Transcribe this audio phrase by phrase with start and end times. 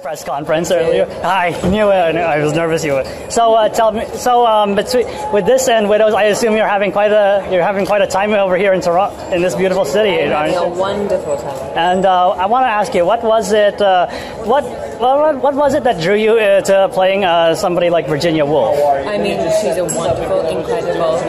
[0.00, 1.06] press conference earlier.
[1.22, 2.16] Hi, knew it.
[2.16, 3.06] I was nervous you would.
[3.30, 4.06] So uh, tell me.
[4.14, 7.86] So um, between with this and Widows, I assume you're having quite a you're having
[7.86, 11.76] quite a time over here in Toronto, in this beautiful city, aren't a wonderful time.
[11.76, 13.80] And uh, I want to ask you, what was it?
[13.80, 14.08] Uh,
[14.44, 14.64] what,
[15.00, 18.78] what what was it that drew you uh, to playing uh, somebody like Virginia Woolf?
[19.06, 21.20] I mean, she's a wonderful, incredible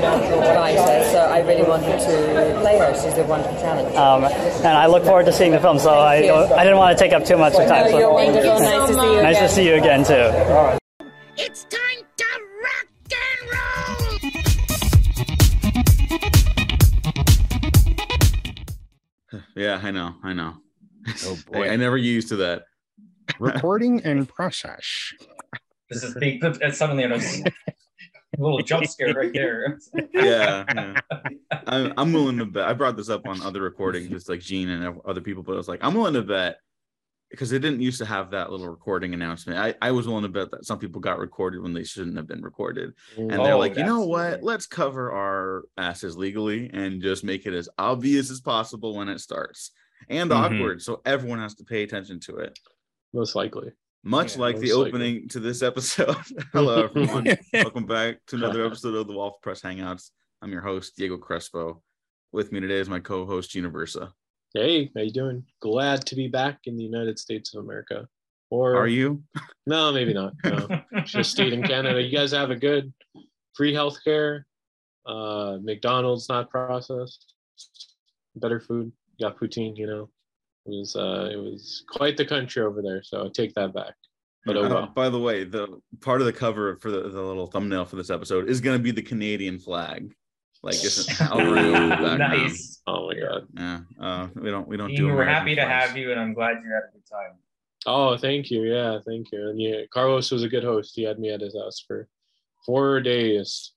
[0.55, 2.93] writer, so I really wanted to play her.
[2.95, 3.95] She's a wonderful talent.
[3.95, 5.79] Um, and I look forward to seeing the film.
[5.79, 6.33] So I, you.
[6.33, 7.91] I didn't want to take up too much of time.
[7.91, 8.60] No, so-.
[8.61, 9.47] Nice to see you Nice again.
[9.47, 10.77] to see you again too.
[11.37, 12.25] It's time to
[12.63, 13.39] rock and
[19.33, 19.51] roll!
[19.55, 20.57] Yeah, I know, I know.
[21.25, 21.69] Oh I, boy.
[21.69, 22.63] I never used to that.
[23.39, 24.85] Recording in process.
[25.89, 27.09] This is the it's suddenly a
[28.37, 29.79] little jump scare right there.
[30.13, 30.99] Yeah, yeah.
[31.67, 32.67] I'm, I'm willing to bet.
[32.67, 35.57] I brought this up on other recordings, just like Gene and other people, but I
[35.57, 36.57] was like, I'm willing to bet
[37.31, 39.57] because they didn't used to have that little recording announcement.
[39.57, 42.27] I, I was willing to bet that some people got recorded when they shouldn't have
[42.27, 42.93] been recorded.
[43.17, 44.25] And they're Oh, like, you know what?
[44.25, 44.47] absolutely.
[44.47, 49.19] Let's cover our asses legally and just make it as obvious as possible when it
[49.19, 49.71] starts
[50.09, 50.35] and Mhm.
[50.35, 50.81] awkward.
[50.81, 52.59] So everyone has to pay attention to it.
[53.13, 53.71] Most likely.
[54.03, 54.89] Much Yeah, like the most likely.
[54.89, 56.15] opening to this episode.
[56.53, 57.27] Hello, everyone.
[57.53, 60.09] Welcome back to another episode of the Waffle Press Hangouts.
[60.41, 61.81] I'm your host, Diego Crespo.
[62.31, 64.11] With me today is my co-host, Gina Versa.
[64.53, 65.45] Hey, how you doing?
[65.61, 68.07] Glad to be back in the United States of America.
[68.49, 69.23] Or Are you?
[69.65, 70.33] No, maybe not.
[70.43, 72.01] No, just stayed in Canada.
[72.01, 72.91] You guys have a good
[73.55, 74.43] free healthcare.
[75.05, 77.33] Uh, McDonald's not processed.
[78.35, 78.91] Better food.
[79.21, 79.77] Got poutine.
[79.77, 80.09] You know,
[80.65, 83.01] it was uh, it was quite the country over there.
[83.03, 83.93] So I take that back.
[84.45, 87.47] But oh Uh, by the way, the part of the cover for the, the little
[87.47, 90.13] thumbnail for this episode is going to be the Canadian flag,
[90.63, 92.19] like just an real background.
[92.19, 92.81] nice.
[92.87, 93.47] Oh my god.
[93.57, 95.05] Yeah, uh, we don't we don't Dean, do.
[95.07, 95.87] we were American happy to flags.
[95.89, 97.31] have you, and I'm glad you had a good time.
[97.85, 98.63] Oh, thank you.
[98.63, 99.49] Yeah, thank you.
[99.49, 100.93] And yeah, Carlos was a good host.
[100.95, 102.07] He had me at his house for
[102.65, 103.73] four days.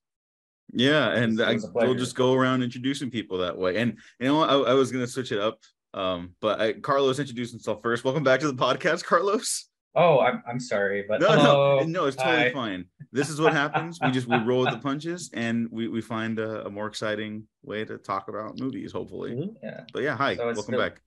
[0.73, 3.77] Yeah, and I, we'll just go around introducing people that way.
[3.77, 4.51] And you know, what?
[4.51, 5.61] I, I was gonna switch it up,
[5.95, 8.05] um, but I, Carlos introduced himself first.
[8.05, 9.69] Welcome back to the podcast, Carlos.
[9.97, 11.79] Oh, I'm, I'm sorry, but No, hello.
[11.81, 12.53] no, no, it's totally Hi.
[12.53, 12.87] fine.
[13.13, 13.99] This is what happens.
[14.03, 17.47] We just we roll with the punches, and we we find a, a more exciting
[17.63, 19.53] way to talk about movies, hopefully.
[19.63, 21.01] Yeah, But yeah, hi, So welcome the- back.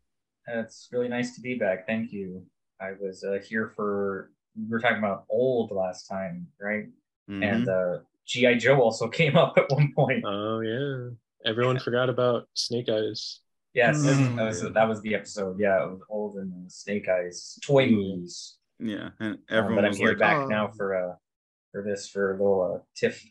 [0.48, 1.86] it's really nice to be back.
[1.86, 2.46] Thank you.
[2.80, 6.86] I was uh, here for we were talking about old last time, right?
[7.30, 7.44] Mhm.
[7.44, 10.24] And uh, GI Joe also came up at one point.
[10.25, 11.09] Oh yeah.
[11.46, 13.42] Everyone forgot about Snake Eyes.
[13.74, 14.38] Yes, Mm.
[14.38, 15.59] that was that was the episode.
[15.59, 18.58] Yeah, it was old and uh, Snake Eyes toy movies.
[18.79, 21.15] Yeah, and Um, everyone but I'm was here like, back "Oh." now for uh
[21.71, 23.23] for this for a little uh, TIFF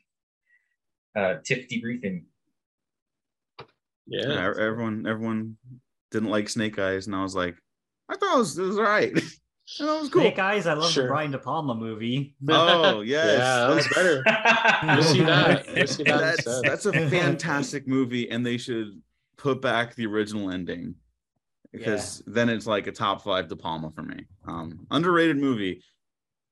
[1.16, 2.24] uh TIFF debriefing.
[4.06, 4.28] Yeah.
[4.28, 5.56] Yeah, everyone everyone
[6.10, 7.56] didn't like Snake Eyes, and I was like,
[8.08, 9.12] I thought it was, it was all right.
[9.80, 10.22] and that was cool.
[10.22, 10.66] Snake Eyes.
[10.66, 11.04] I love Sure.
[11.04, 12.34] the Brian De Palma movie.
[12.48, 14.96] Oh yes, Yeah, that was better.
[14.96, 15.76] You see that.
[15.76, 19.00] You see that that's that's a fantastic movie, and they should
[19.36, 20.94] put back the original ending
[21.76, 24.25] because then it's like a top five De Palma for me.
[24.47, 25.82] Um, underrated movie.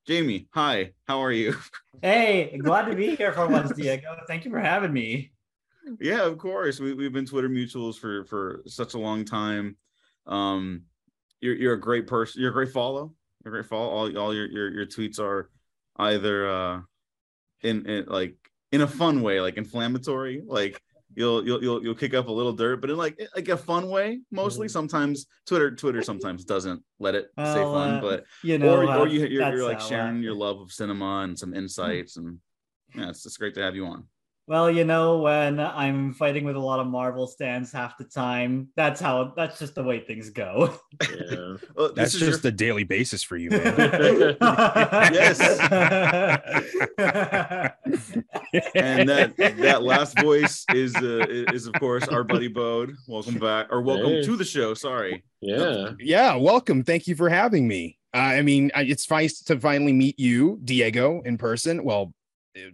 [0.07, 1.55] Jamie, hi, how are you?
[2.03, 4.15] Hey, glad to be here for once, Diego.
[4.27, 5.33] Thank you for having me.
[6.01, 6.79] yeah, of course.
[6.79, 9.77] We we've been Twitter mutuals for for such a long time.
[10.27, 10.83] Um,
[11.41, 12.43] you're you're a great person.
[12.43, 13.15] You're a great follow.
[13.43, 13.89] You're a great follow.
[13.89, 15.49] All all your your, your tweets are
[15.97, 16.81] either uh
[17.63, 18.35] in, in like
[18.73, 20.83] in a fun way, like inflammatory, like
[21.15, 23.89] you'll you'll you'll you'll kick up a little dirt, but in like like a fun
[23.89, 24.21] way.
[24.31, 28.85] Mostly, sometimes Twitter Twitter sometimes doesn't let it Well, fun, uh, but You know, or
[28.89, 32.17] uh, or you you're, you're like uh, sharing your love of cinema and some insights,
[32.17, 32.39] and
[32.95, 34.07] yeah, it's it's great to have you on.
[34.47, 38.69] Well, you know, when I'm fighting with a lot of Marvel stands half the time,
[38.77, 40.75] that's how that's just the way things go.
[41.03, 41.57] Yeah.
[41.75, 43.63] Well, this That's is just your- the daily basis for you, man.
[45.13, 45.41] Yes.
[48.75, 52.95] and that that last voice is uh, is of course our buddy Bode.
[53.09, 54.23] Welcome back, or welcome Hey.
[54.25, 54.75] to the show.
[54.75, 55.25] Sorry.
[55.41, 55.93] Yeah.
[55.99, 56.85] yeah, welcome.
[56.85, 57.99] Thank you for having me.
[58.15, 61.83] Uh, I mean, it's nice to finally meet you, Diego, in person.
[61.85, 62.13] Well,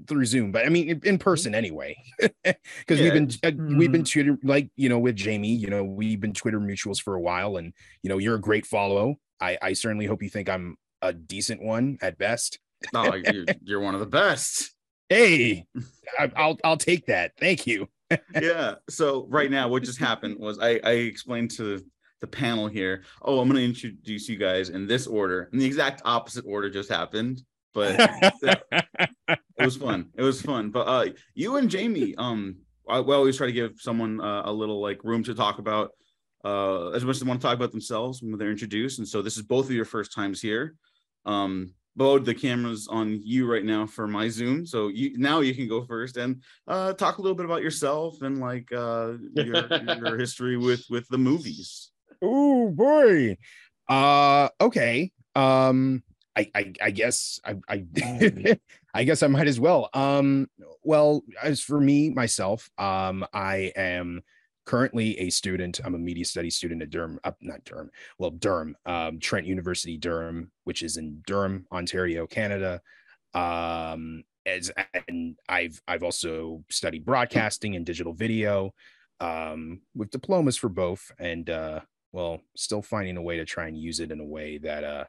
[0.06, 3.04] through Zoom, but I mean, in- in person anyway, because Yeah.
[3.04, 4.04] we've been uh, we've been.
[4.04, 5.54] Twitter like you know with Jamie.
[5.54, 7.72] You know, we've been Twitter mutuals for a while, and
[8.02, 9.16] you know, you're a great follow.
[9.40, 12.58] I I certainly hope you think I'm a decent one at best.
[12.94, 14.74] Oh, you're, you're one of the best.
[15.08, 15.66] Hey,
[16.18, 17.32] I, I'll I'll take that.
[17.38, 17.88] Thank you.
[18.40, 18.74] yeah.
[18.88, 21.80] So right now, what just happened was I I explained to
[22.20, 23.04] the panel here.
[23.22, 26.68] Oh, I'm going to introduce you guys in this order, and the exact opposite order
[26.68, 27.42] just happened.
[27.72, 27.96] But
[29.58, 30.10] it was fun.
[30.16, 30.70] It was fun.
[30.70, 32.56] But uh, you and Jamie, um,
[32.88, 35.92] I, we always try to give someone uh, a little like room to talk about
[36.44, 38.98] uh, as much as they want to talk about themselves when they're introduced.
[38.98, 40.74] And so this is both of your first times here.
[41.26, 45.54] Um, Bode, the camera's on you right now for my Zoom, so you now you
[45.54, 49.66] can go first and uh, talk a little bit about yourself and like uh, your,
[49.66, 51.90] your history with with the movies.
[52.22, 53.36] Oh boy.
[53.88, 55.10] Uh okay.
[55.34, 56.04] Um
[56.40, 58.58] I I, I guess I I,
[58.94, 59.90] I guess I might as well.
[59.94, 60.48] Um
[60.82, 64.22] well as for me myself, um I am
[64.66, 65.80] currently a student.
[65.84, 69.96] I'm a media studies student at Durham, uh, not Durham, well, Durham, um, Trent University,
[69.96, 72.80] Durham, which is in Durham, Ontario, Canada.
[73.34, 74.70] Um, as
[75.08, 78.72] and I've I've also studied broadcasting and digital video,
[79.20, 81.80] um, with diplomas for both, and uh,
[82.12, 85.04] well, still finding a way to try and use it in a way that uh,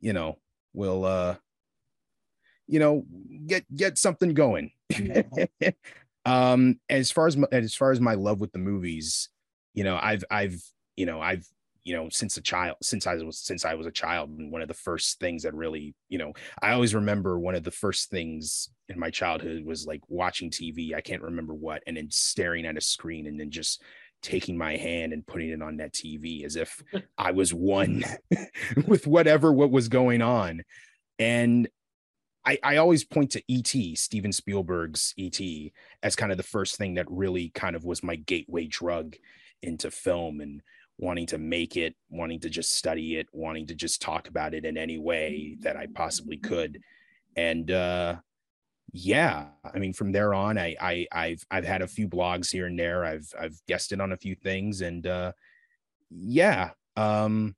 [0.00, 0.38] you know,
[0.72, 1.36] will uh,
[2.66, 3.04] you know,
[3.46, 4.72] get get something going.
[6.24, 9.28] um as far as my, as far as my love with the movies
[9.74, 10.60] you know i've i've
[10.96, 11.46] you know i've
[11.84, 14.60] you know since a child since i was since i was a child and one
[14.60, 18.10] of the first things that really you know i always remember one of the first
[18.10, 22.66] things in my childhood was like watching tv i can't remember what and then staring
[22.66, 23.80] at a screen and then just
[24.22, 26.82] taking my hand and putting it on that tv as if
[27.18, 28.04] i was one
[28.86, 30.62] with whatever what was going on
[31.18, 31.68] and
[32.44, 35.70] I, I always point to E.T., Steven Spielberg's E.T.,
[36.02, 39.16] as kind of the first thing that really kind of was my gateway drug
[39.60, 40.62] into film and
[40.98, 44.64] wanting to make it, wanting to just study it, wanting to just talk about it
[44.64, 46.80] in any way that I possibly could.
[47.36, 48.16] And uh
[48.92, 52.66] yeah, I mean from there on I I I've I've had a few blogs here
[52.66, 53.04] and there.
[53.04, 55.32] I've I've guested on a few things and uh
[56.10, 57.54] yeah, um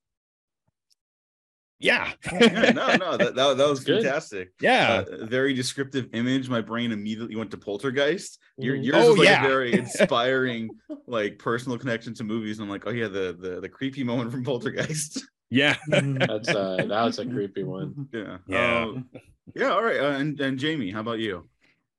[1.82, 2.12] yeah.
[2.31, 4.03] yeah, no, no, that, that, that was Good.
[4.03, 4.50] fantastic.
[4.61, 5.03] yeah.
[5.11, 6.47] Uh, very descriptive image.
[6.50, 8.38] My brain immediately went to Poltergeist.
[8.59, 9.43] Your, yours Oh, is like yeah.
[9.44, 10.69] a very inspiring,
[11.06, 12.59] like personal connection to movies.
[12.59, 15.25] And I'm like, oh yeah, the the, the creepy moment from Poltergeist.
[15.49, 15.77] yeah.
[15.88, 18.09] That's uh that was a creepy one.
[18.12, 18.82] yeah, Yeah.
[18.82, 19.09] Um,
[19.55, 19.70] yeah.
[19.70, 21.49] All right, uh, and and Jamie, how about you?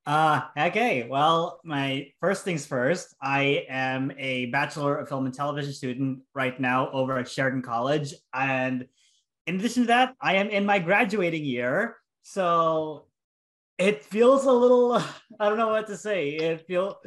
[0.05, 1.07] Uh, okay.
[1.07, 6.59] Well, my first things first, I am a Bachelor of Film and Television student right
[6.59, 8.15] now over at Sheridan College.
[8.33, 8.87] And
[9.45, 11.97] in addition to that, I am in my graduating year.
[12.23, 13.05] So
[13.77, 14.95] it feels a little,
[15.39, 16.29] I don't know what to say.
[16.29, 16.97] It feel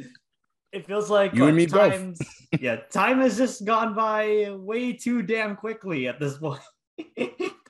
[0.73, 1.93] it feels like You and what, me both.
[1.93, 2.21] times,
[2.61, 6.61] yeah, time has just gone by way too damn quickly at this point.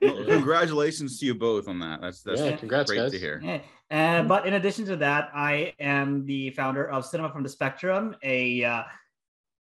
[0.00, 0.14] God.
[0.14, 2.00] Well, congratulations to you both on that.
[2.00, 3.12] That's that's Yeah, congrats, great guys.
[3.12, 3.40] to hear.
[3.42, 3.60] Yeah.
[3.90, 8.16] Uh, but in addition to that, I am the founder of Cinema from the Spectrum,
[8.22, 8.82] a uh,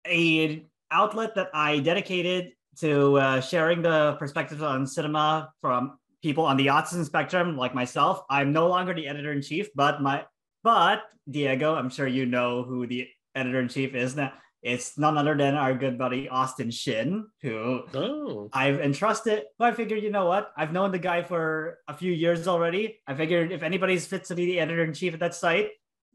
[0.07, 6.57] a outlet that I dedicated to uh, sharing the perspectives on cinema from people on
[6.57, 8.23] the autism spectrum, like myself.
[8.29, 10.25] I'm no longer the editor in chief, but my
[10.63, 14.33] but Diego, I'm sure you know who the editor in chief is now.
[14.61, 18.49] It's none other than our good buddy Austin Shin, who Oh.
[18.53, 19.43] I've entrusted.
[19.57, 20.51] But I figured, you know what?
[20.55, 22.99] I've known the guy for a few years already.
[23.07, 25.69] I figured if anybody's fit to be the editor in chief at that site,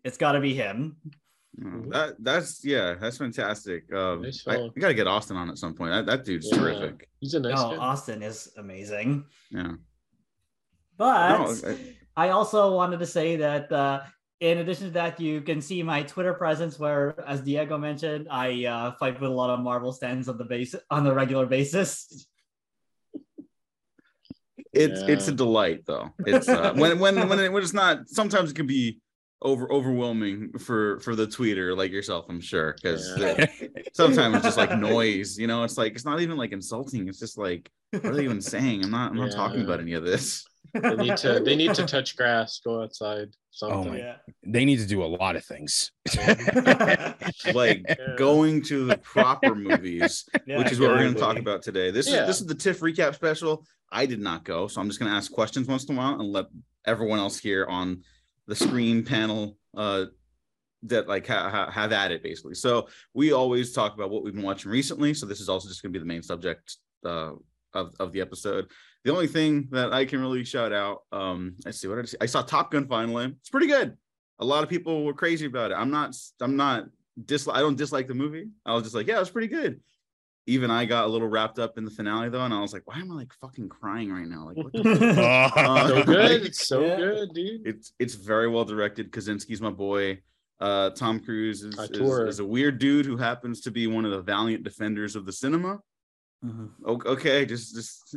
[0.04, 0.96] it's got to be him.
[1.64, 3.90] Oh, that that's yeah, that's fantastic.
[3.92, 4.56] Um, Nice I.
[4.56, 5.90] I gotta get Austin on at some point.
[5.90, 6.58] That, that dude's Yeah.
[6.58, 7.08] terrific.
[7.18, 7.76] He's a nice oh, guy.
[7.78, 9.24] Austin is amazing.
[9.50, 9.72] Yeah.
[10.98, 14.00] But No, I- I also wanted to say that uh,
[14.40, 18.66] in addition to that, you can see my Twitter presence where, as Diego mentioned, I
[18.66, 22.26] uh, fight with a lot of Marvel stands on the base on the regular basis.
[24.72, 26.10] it's it's a delight though.
[26.26, 29.00] It's uh, when when when, it, when it's not sometimes it can be
[29.42, 33.46] over overwhelming for for the tweeter like yourself i'm sure because Yeah.
[33.92, 35.62] sometimes it's just like noise you know?
[35.62, 37.06] It's like it's not even like insulting.
[37.06, 38.82] It's just like what are they even saying?
[38.84, 41.84] I'm not i'm not talking about any of this They need to they need to
[41.86, 43.92] touch grass, go outside, something.
[43.92, 44.16] my- yeah.
[44.44, 45.92] They need to do a lot of things.
[47.54, 47.94] like Yeah.
[48.16, 51.34] going to the proper movies Yeah, which is what we're going to exactly.
[51.34, 51.90] talk about today.
[51.90, 52.22] This Yeah.
[52.22, 53.66] is this is the TIFF recap special.
[53.90, 56.20] I did not go, so I'm just going to ask questions once in a while
[56.20, 56.46] and let
[56.86, 58.02] everyone else here on
[58.46, 60.06] the screen panel uh,
[60.84, 62.54] that like ha- ha- have at it basically.
[62.54, 65.14] So we always talk about what we've been watching recently.
[65.14, 67.32] So this is also just going to be the main subject uh,
[67.74, 68.70] of of the episode.
[69.06, 72.16] The only thing that I can really shout out, um, let's see what I see.
[72.20, 73.26] I saw Top Gun finally.
[73.38, 73.96] It's pretty good.
[74.40, 75.74] A lot of people were crazy about it.
[75.74, 76.16] I'm not.
[76.40, 76.86] I'm not
[77.24, 77.56] dislike.
[77.56, 78.48] I don't dislike the movie.
[78.66, 79.80] I was just like, yeah, it was pretty good.
[80.48, 82.82] Even I got a little wrapped up in the finale though, and I was like,
[82.86, 84.46] why am I like fucking crying right now?
[84.48, 86.44] Like, what the Uh, So good.
[86.44, 86.96] It's so Yeah.
[86.96, 87.64] good, dude.
[87.64, 89.12] it's it's very well directed.
[89.12, 90.18] Kosinski's my boy.
[90.58, 94.10] Uh, Tom Cruise is, is, is a weird dude who happens to be one of
[94.10, 95.78] the valiant defenders of the cinema.
[96.44, 96.70] Mhm.
[96.84, 98.16] O- Okay, just just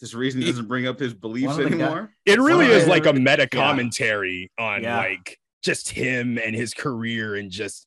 [0.00, 2.14] this reason he doesn't bring up his beliefs One of guy- anymore.
[2.26, 3.46] it really is like a meta yeah.
[3.46, 4.96] commentary on Yeah.
[4.98, 7.86] like just him and his career and just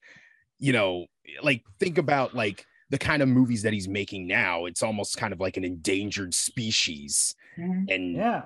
[0.59, 1.07] you know
[1.41, 5.33] like think about like the kind of movies that he's making now it's almost kind
[5.33, 8.43] of like an endangered species and Yeah.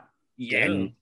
[0.53, 0.93] and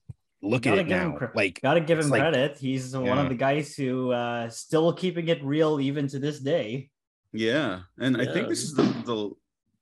[0.42, 1.16] look at Gotta it give him now.
[1.18, 2.58] cre- Like Gotta give it's him like- credit.
[2.58, 3.22] He's one Yeah.
[3.22, 6.90] of the guys who uh still keeping it real even to this day.
[7.32, 9.30] Yeah, and I think this is the, the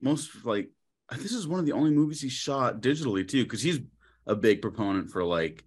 [0.01, 0.69] most like
[1.13, 3.81] this is one of the only movies he shot digitally too, because he's
[4.27, 5.65] a big proponent for like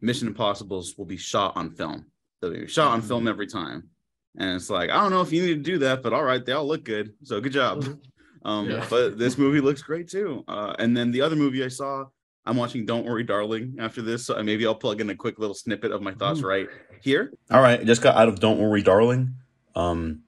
[0.00, 2.06] Mission Impossible's will be shot on film.
[2.40, 3.88] They'll be shot on film every time,
[4.36, 6.44] and it's like I don't know if you need to do that, but all right,
[6.44, 7.84] they all look good, so good job.
[8.44, 8.86] Um, Yeah.
[8.88, 10.44] but this movie looks great too.
[10.46, 12.04] Uh, and then the other movie I saw,
[12.44, 15.52] I'm watching Don't Worry, Darling after this, so maybe I'll plug in a quick little
[15.56, 16.68] snippet of my thoughts right
[17.02, 17.32] here.
[17.50, 19.34] All right, just got out of Don't Worry, Darling.
[19.74, 20.20] Um,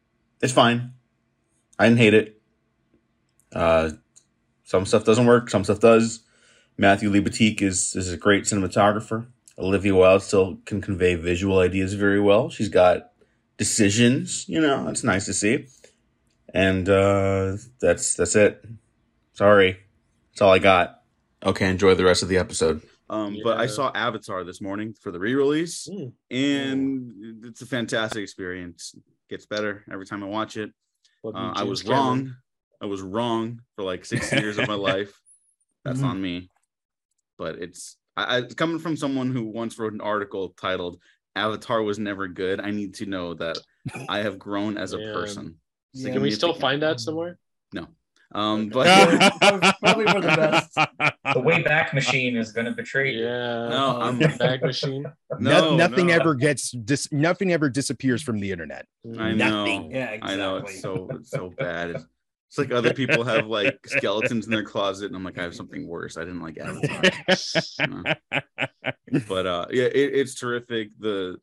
[0.43, 0.95] it's fine.
[1.79, 2.41] I didn't hate it.
[3.53, 3.91] Uh,
[4.69, 6.21] some stuff doesn't work, some stuff does.
[6.77, 9.27] Matthew Libatique is is a great cinematographer.
[9.59, 12.51] Olivia Wilde still can convey visual ideas very well.
[12.51, 13.11] She's got
[13.57, 15.67] decisions, you know, it's nice to see.
[16.55, 18.65] And uh that's that's it.
[19.33, 19.79] Sorry.
[20.31, 21.01] That's all I got.
[21.45, 22.83] Okay, enjoy the rest of the episode.
[23.11, 26.13] Um, but I saw Avatar this morning for the re-release, Mm.
[26.31, 28.95] and it's a fantastic experience.
[29.31, 30.71] Gets better every time I watch it.
[31.25, 32.37] Uh, I was Cameron- wrong.
[32.80, 35.18] I was wrong for like six years of my life.
[35.85, 36.04] That's Mhm.
[36.04, 36.50] on me.
[37.37, 41.00] But it's I, I coming from someone who once wrote an article titled
[41.37, 43.58] "Avatar was never good." I need to know that
[44.08, 45.14] I have grown as a Man.
[45.14, 45.54] person.
[45.94, 46.12] Yeah.
[46.12, 47.38] Can we still find that somewhere?
[47.73, 47.87] No.
[48.35, 48.87] Um, but
[49.80, 50.75] Probably for the best.
[51.32, 53.25] The way back machine is going to betray you.
[53.25, 53.68] Yeah.
[53.68, 55.06] No, I'm- the bag machine.
[55.38, 56.14] no, nothing no.
[56.14, 58.85] ever gets dis- nothing ever disappears from the internet.
[59.18, 59.64] I know.
[59.64, 59.90] Nothing.
[59.92, 60.32] Yeah, exactly.
[60.35, 62.04] I know it's so it's so bad.
[62.49, 65.55] It's, like other people have like skeletons in their closet, and I'm like, I have
[65.55, 66.17] something worse.
[66.17, 68.17] I didn't like Avatar.
[69.28, 70.90] but uh yeah it, it's terrific.
[70.99, 71.37] The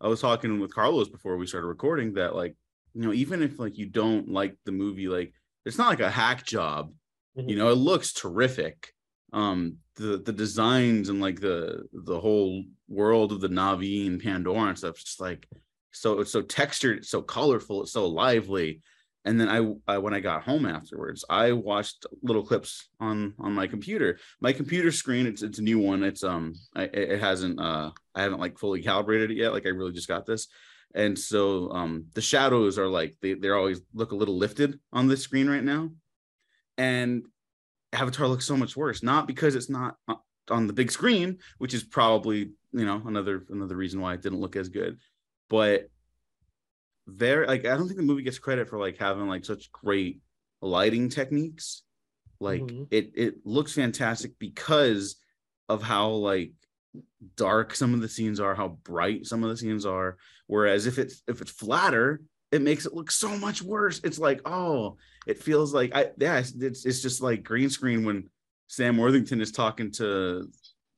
[0.00, 2.54] i was talking with carlos before we started recording that like
[2.94, 5.32] you know even if like you don't like the movie like
[5.64, 6.92] it's not like a hack job.
[7.36, 8.92] You know it looks terrific.
[9.32, 14.68] Um the the designs and like the the whole world of the na'vi and pandora
[14.68, 15.46] and stuff it's just like
[15.92, 18.80] so it's so textured it's so colorful it's so lively
[19.28, 23.52] and then I, I when i got home afterwards i watched little clips on on
[23.52, 24.18] my computer.
[24.40, 26.02] My computer screen it's it's a new one.
[26.02, 29.52] It's um I, it hasn't uh i haven't like fully calibrated it yet.
[29.52, 30.48] Like i really just got this.
[30.94, 35.06] And so um the shadows are like they, they're always look a little lifted on
[35.06, 35.90] the screen right now.
[36.78, 37.24] And
[37.92, 40.14] avatar looks so much worse not because it's not uh,
[40.50, 44.40] on the big screen which is probably you know another another reason why it didn't
[44.40, 44.98] look as good
[45.48, 45.88] but
[47.08, 50.20] very like i don't think the movie gets credit for like having like such great
[50.60, 51.82] lighting techniques.
[52.40, 52.86] Like Mhm.
[52.90, 55.16] it it looks fantastic because
[55.68, 56.52] of how like
[57.36, 60.16] dark some of the scenes are how bright some of the scenes are.
[60.46, 64.00] Whereas if it's if it's flatter it makes it look so much worse.
[64.04, 64.96] It's like oh
[65.26, 68.28] it feels like i yeah it's it's, just like green screen when
[68.68, 70.48] sam worthington is talking to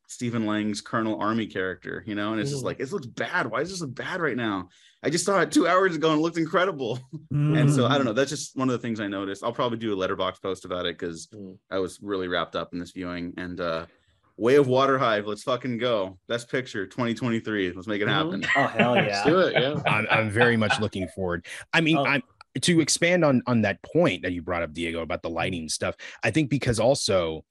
[0.09, 2.67] stephen lang's colonel army character you know and it's just Mhm.
[2.67, 3.47] like it looks bad.
[3.51, 4.69] Why is this look bad right now
[5.03, 6.99] i just saw it two hours ago and it looked incredible
[7.33, 7.57] Mm-hmm.
[7.59, 8.13] and so I don't know.
[8.13, 9.43] That's just one of the things I noticed.
[9.45, 11.57] I'll probably do a letterboxd post about it because Mm.
[11.71, 13.33] I was really wrapped up in this viewing.
[13.37, 13.87] And uh
[14.37, 16.19] Way of Water Hive, let's fucking go.
[16.29, 17.73] Best picture 2023.
[17.73, 18.11] Let's make it Mhm.
[18.11, 18.45] happen.
[18.57, 19.25] Oh hell Let's yeah!
[19.25, 19.53] do it.
[19.55, 19.83] Yeah.
[19.87, 21.47] I'm, I'm very much looking forward.
[21.73, 22.05] I mean, Oh.
[22.05, 22.23] I'm
[22.63, 25.95] to expand on on that point that you brought up, Diego, about the lighting stuff.
[26.25, 27.45] I think because also,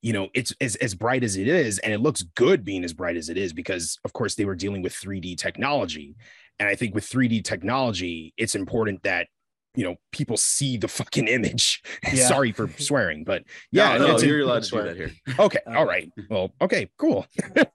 [0.00, 2.92] you know, it's as as bright as it is, and it looks good being as
[2.92, 6.14] bright as it is, because of course they were dealing with 3D technology,
[6.58, 9.28] and I think with 3D technology, it's important that
[9.74, 11.82] you know people see the fucking image.
[12.12, 12.28] Yeah.
[12.28, 13.42] Sorry for swearing, but
[13.72, 14.84] yeah, no, no, it's you're in- allowed to swear.
[14.84, 15.10] that here.
[15.38, 15.58] okay.
[15.66, 16.10] All right.
[16.30, 17.26] Well, okay, cool.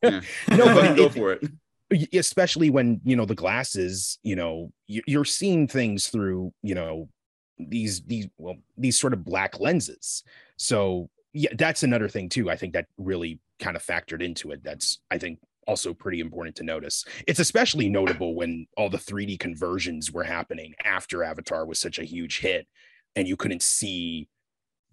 [0.03, 0.21] Yeah.
[0.50, 2.13] No, Go but go it- for it.
[2.13, 7.09] especially when you know the glasses you know you're seeing things through you know
[7.57, 10.24] these these well these sort of black lenses
[10.55, 14.63] so yeah that's another thing too i think that really kind of factored into it
[14.63, 19.39] that's i think also pretty important to notice it's especially notable when all the 3d
[19.39, 22.67] conversions were happening after avatar was such a huge hit
[23.15, 24.27] and you couldn't see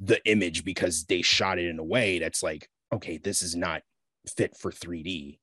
[0.00, 3.80] the image because they shot it in a way that's like okay this is not
[4.36, 5.38] fit for 3d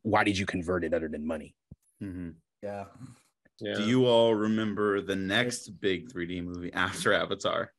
[0.00, 1.54] why did you convert it other than money?
[2.02, 2.34] Mhm.
[2.62, 2.84] Yeah.
[3.60, 3.74] Yeah.
[3.74, 7.72] Do you all remember the next big 3D movie after Avatar?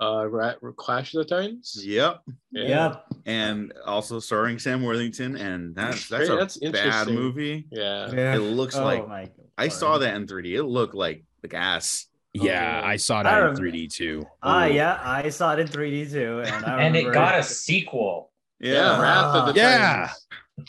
[0.00, 1.78] Uh Ra- Clash of the Titans?
[1.84, 2.22] Yep.
[2.52, 3.04] Yep.
[3.26, 5.36] And also starring Sam Worthington.
[5.36, 7.14] And that's that's Great, a that's bad interesting.
[7.14, 7.66] movie.
[7.70, 8.10] Yeah.
[8.12, 8.34] Yeah.
[8.36, 10.54] It looks Oh like I saw that in 3D.
[10.56, 12.06] It looked like the gas.
[12.32, 14.24] Yeah, Oh, I saw I in 3D too.
[14.40, 14.72] Ah, Ooh.
[14.72, 18.30] yeah, I saw it in 3D too, and I And it remember got a sequel.
[18.60, 18.72] Yeah.
[18.72, 19.02] Yeah.
[19.02, 20.10] Wrath of the Yeah.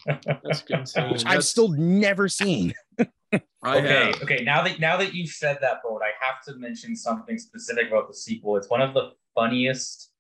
[0.07, 0.39] Titans.
[0.43, 1.11] That's insane.
[1.11, 2.73] Which I've still never seen.
[3.65, 4.43] Okay, okay.
[4.43, 8.07] Now that now that you've said that, Bode, I have to mention something specific about
[8.09, 8.57] the sequel.
[8.57, 10.11] It's one of the funniest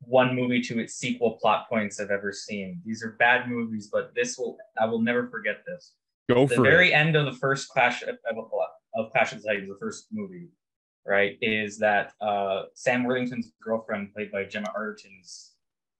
[0.00, 2.80] one movie to its sequel plot points I've ever seen.
[2.84, 5.94] These are bad movies, but this will I will never forget this.
[6.28, 6.94] Go the for very it.
[6.94, 8.50] end of the first Clash of, of,
[8.94, 10.48] of Clash of the Titans, the first movie,
[11.06, 15.52] right, is that uh, Sam Worthington's girlfriend, played by Gemma Arterton's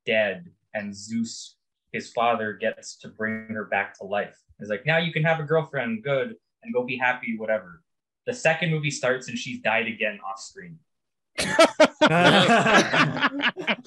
[0.06, 1.56] dead, and Zeus,
[1.92, 4.36] his father, gets to bring her back to life.
[4.58, 7.82] He's like, now you can have a girlfriend, good, and go be happy, whatever.
[8.26, 10.78] The second movie starts and she's died again off screen.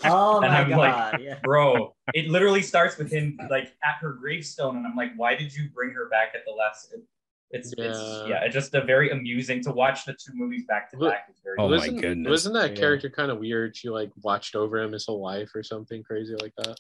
[0.04, 1.14] oh my god!
[1.14, 1.40] like, yeah.
[1.44, 5.54] Bro, it literally starts with him like at her gravestone, and I'm like, why did
[5.54, 6.94] you bring her back at the last?
[7.52, 7.86] It's Yeah.
[7.86, 11.28] it's yeah, it's just a very amusing to watch the two movies back to back.
[11.30, 12.30] It's very Oh my wasn't, goodness.
[12.30, 12.76] Wasn't that Yeah.
[12.78, 13.76] character kind of weird?
[13.76, 16.78] She like watched over him his whole life or something crazy like that.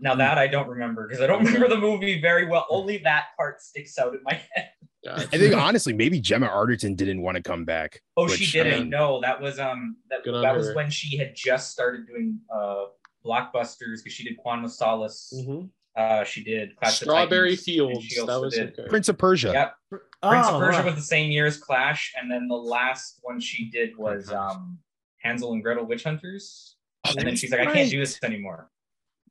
[0.00, 2.66] now that I don't remember because I don't remember the movie very well.
[2.68, 4.68] Only that part sticks out in my head.
[5.04, 5.28] Gotcha.
[5.32, 8.00] I think honestly, maybe Gemma Arterton didn't want to come back.
[8.16, 8.74] Oh, which, she didn't.
[8.74, 10.74] I mean, no, that was um that, that was her.
[10.74, 12.84] when she had just started doing uh
[13.24, 15.32] blockbusters because she did Quantum of Solace.
[15.46, 15.70] Mhm.
[15.94, 18.04] Uh, she did Clash of Strawberry Titans, Fields.
[18.04, 18.88] she That also was did okay.
[18.88, 19.52] Prince of Persia.
[19.52, 19.74] Yep.
[19.90, 20.86] Prince Oh, of Persia wow.
[20.86, 24.78] was the same year as Clash, and then the last one she did was um
[25.18, 26.76] Hansel and Gretel Witch Hunters.
[27.06, 28.70] Oh, And then she's like, I can't do this anymore.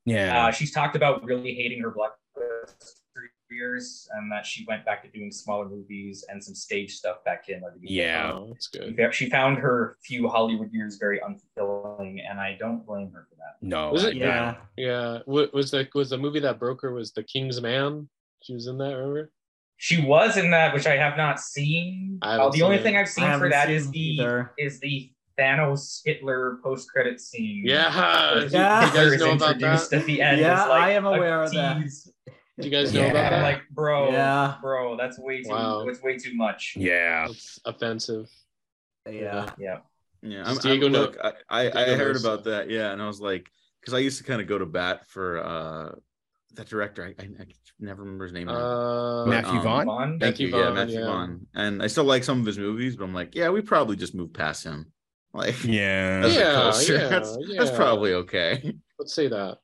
[0.06, 0.46] Yeah.
[0.48, 2.94] Uh, she's talked about really hating her blockbuster
[3.52, 7.50] years, and that she went back to doing smaller movies and some stage stuff back
[7.50, 7.62] in.
[7.62, 8.32] Like, Yeah.
[8.34, 8.98] Oh, that's good.
[9.14, 13.66] She found her few Hollywood years very unfulfilling, and I don't blame her for that.
[13.66, 13.92] no.
[13.92, 14.56] Was it- Yeah.
[14.78, 15.20] Yeah.
[15.26, 18.10] What was the was the movie that broke her was The King's Man?
[18.42, 19.32] She was in that, remember?
[19.78, 22.20] She was in that, which I have not seen.
[22.22, 22.98] I Uh, the only seen thing.
[22.98, 24.52] I've seen for haven't that seen is the either.
[24.58, 27.64] is the Thanos Hitler post credit scene.
[27.66, 27.92] Yeah.
[28.34, 28.94] where You, you Yeah.
[28.94, 29.94] guys know about that?
[29.94, 30.40] at the end.
[30.40, 31.78] Yeah, like, I am aware of that.
[32.62, 32.70] Tease.
[32.72, 33.12] Do you guys know Yeah.
[33.12, 33.42] about that?
[33.44, 34.56] like, bro, Yeah.
[34.62, 35.50] bro, that's way too.
[35.50, 35.88] Wow.
[35.88, 36.74] It's way too much.
[36.78, 37.28] yeah.
[37.30, 38.28] It's offensive.
[39.10, 39.50] Yeah.
[39.60, 39.80] Yeah.
[40.24, 42.70] Yeah, Does I'm, Diego I'm, know- look, I, I, I heard about that.
[42.70, 43.50] Yeah, and I was like,
[43.80, 45.96] because I used to kind of go to bat for uh
[46.54, 47.04] that director.
[47.06, 47.46] I, I, I
[47.80, 48.46] never remember his name.
[48.48, 48.54] now.
[48.54, 50.20] Uh, Matthew um, Vaughn?
[50.20, 51.06] Thank you, yeah, Vaughn, Matthew yeah.
[51.06, 51.48] Vaughn.
[51.56, 54.14] And I still like some of his movies, but I'm like, yeah, we probably just
[54.14, 54.92] moved past him.
[55.34, 56.24] Like, Yeah.
[56.26, 58.76] as a Yeah, culture, yeah, that's, that's probably okay.
[59.00, 59.60] let's say that.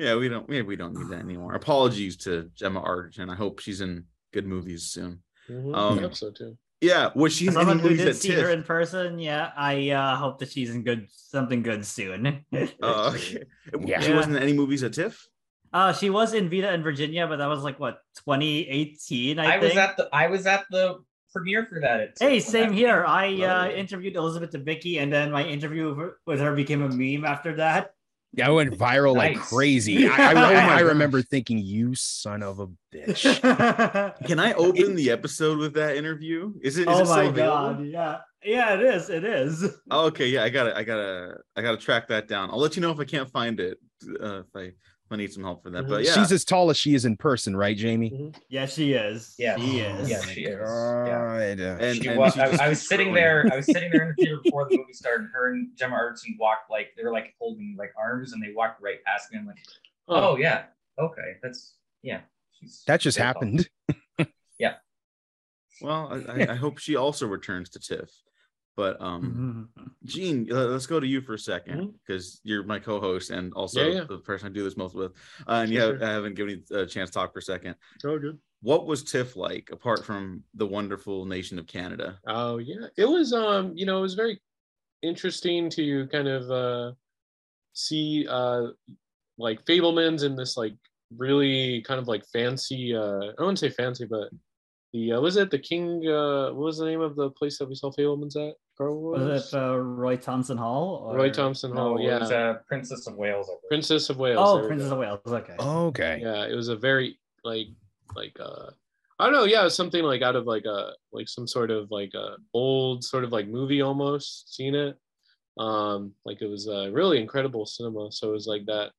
[0.00, 0.48] Yeah, we don't.
[0.48, 1.54] Yeah, we don't need that anymore.
[1.54, 3.28] Apologies to Gemma Arterton.
[3.30, 5.22] I hope she's in good movies soon.
[5.48, 6.56] Mhm, Um, I hope so too.
[6.80, 9.52] Yeah, was she As in any someone who did at see her in person, yeah,
[9.54, 12.46] I uh, hope that she's in good something good soon.
[12.82, 13.42] Oh, okay.
[13.84, 14.00] Yeah.
[14.00, 15.28] She wasn't in any movies at TIFF.
[15.74, 19.60] uh, she was in Vita in Virginia, but that was like what 2018, I, I
[19.60, 19.74] think.
[19.74, 22.00] was at the I was at the premiere for that.
[22.00, 23.02] At Hey, same here.
[23.02, 23.10] came.
[23.10, 23.70] I uh, Oh.
[23.76, 27.92] interviewed Elizabeth Debicki, and then my interview with her became a meme after that.
[28.32, 30.06] Yeah, I went viral like crazy.
[30.08, 30.82] I, I, Oh I, my I gosh.
[30.82, 33.40] remember thinking, "You son of a bitch."
[34.26, 36.52] Can I open the episode with that interview?
[36.62, 36.88] Is it?
[36.88, 37.74] Is oh it my available?
[37.74, 37.86] god!
[37.86, 39.10] Yeah, yeah, it is.
[39.10, 39.64] It is.
[39.90, 42.50] Oh, okay, yeah, I gotta, I gotta, I gotta track that down.
[42.50, 43.78] I'll let you know if I can't find it.
[44.22, 44.74] Uh, if I, if
[45.12, 45.88] I need some help for that.
[45.88, 46.04] But mm-hmm.
[46.04, 48.10] yeah, She's as tall as she is in person, right, Jamie?
[48.10, 48.40] Mm-hmm.
[48.48, 49.34] Yeah, she is.
[49.38, 49.56] Yeah.
[49.56, 50.08] she is.
[50.08, 50.60] Yeah, she is.
[50.60, 51.76] Yeah.
[51.80, 53.48] And, She and was, she I, just I was sitting there.
[53.52, 55.28] I was sitting there in the theater before the movie started.
[55.32, 58.80] Her and Gemma Arterton walked like they were like holding like arms, and they walked
[58.80, 59.38] right past me.
[59.38, 59.58] I'm like,
[60.08, 60.64] oh, oh yeah,
[60.98, 62.20] okay, that's yeah.
[62.52, 63.68] She's That just happened.
[64.58, 64.74] yeah.
[65.80, 68.10] Well, I, I, I hope she also returns to TIFF.
[68.76, 69.90] But um, Mhm.
[70.04, 73.80] Gene, uh, let's go to you for a second because you're my co-host and also
[73.80, 74.04] Yeah, yeah.
[74.04, 75.12] the person I do this most with.
[75.46, 76.04] Uh, and Sure, sure.
[76.04, 77.76] I haven't given you a chance to talk for a second.
[78.04, 78.38] Oh, good.
[78.62, 82.18] What was TIFF like apart from the wonderful nation of Canada?
[82.26, 84.40] Oh yeah, it was um you know it was very
[85.02, 86.92] interesting to kind of uh
[87.72, 88.68] see uh
[89.38, 90.76] like Fabelmans in this like
[91.16, 94.28] really kind of like fancy uh I wouldn't say fancy but
[94.92, 97.68] the uh, was it the King uh what was the name of the place that
[97.68, 98.54] we saw Fabelmans at?
[98.76, 101.04] Carl Was it uh, Roy Thomson Hall?
[101.06, 101.16] Or...
[101.16, 103.48] Roy Thomson No, Hall, it yeah, was uh, Princess of Wales.
[103.50, 103.56] I.
[103.68, 104.38] Princess of Wales.
[104.40, 105.20] Oh, Princess of Wales.
[105.26, 105.54] Okay.
[105.58, 106.20] Okay.
[106.22, 107.68] yeah it was a very like
[108.16, 108.70] like uh
[109.18, 111.70] i don't know yeah it was something like out of like a like some sort
[111.70, 114.98] of like a old sort of like movie almost seen it
[115.58, 118.90] um like it was a really incredible cinema so it was like that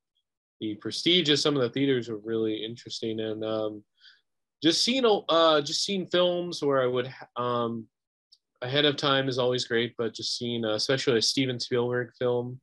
[0.60, 3.84] the prestige of some of the theaters were really interesting and um
[4.62, 7.86] just seeing uh just seeing films where i would um
[8.62, 12.60] ahead of time is always great but just seeing uh, especially a steven spielberg film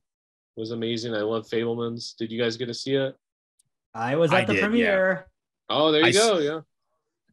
[0.55, 3.15] was amazing i love fabelmans did you guys get to see it
[3.95, 4.67] I was I at the did, yeah.
[4.67, 5.25] premiere.
[5.67, 6.37] Oh, there you I s- go.
[6.37, 6.59] Yeah.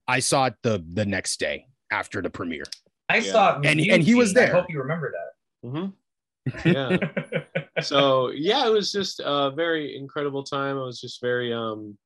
[0.08, 2.64] I saw it the the next day after the premiere.
[3.10, 3.32] I Yeah.
[3.32, 3.66] saw it.
[3.66, 4.38] And- you, and he was Gene.
[4.42, 4.54] I there.
[4.54, 5.68] hope you remember that.
[5.68, 6.68] Mm-hmm.
[6.72, 7.82] Yeah.
[7.82, 10.78] so yeah, it was just a very incredible time.
[10.78, 11.98] I was just very um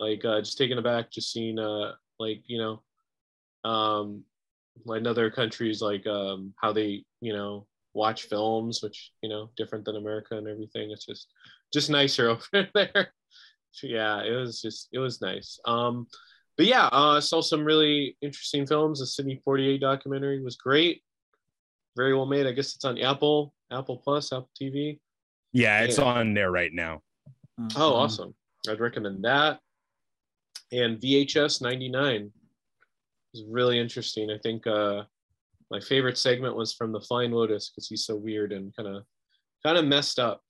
[0.00, 2.82] like uh just taken aback just seeing uh like, you know,
[3.70, 4.24] um
[4.86, 9.84] like other countries like um how they, you know, watch films, which, you know, different
[9.84, 10.90] than America and everything.
[10.90, 11.28] It's just
[11.72, 13.12] just nicer over there.
[13.72, 15.58] So, yeah, it was just it was nice.
[15.64, 16.06] Um,
[16.56, 19.00] but yeah, uh, saw some really interesting films.
[19.00, 21.02] The Sidney 48 documentary was great,
[21.96, 22.46] very well made.
[22.46, 24.98] I guess it's on Apple, Apple Plus, Apple TV.
[25.52, 26.04] Yeah, it's Yeah.
[26.04, 27.02] on there right now.
[27.76, 28.34] Oh, awesome!
[28.68, 29.60] I'd recommend that.
[30.72, 32.30] And VHS 99
[33.34, 34.30] is really interesting.
[34.30, 35.02] I think uh,
[35.70, 39.04] my favorite segment was from the Flying Lotus because he's so weird and kind of
[39.64, 40.42] kind of messed up.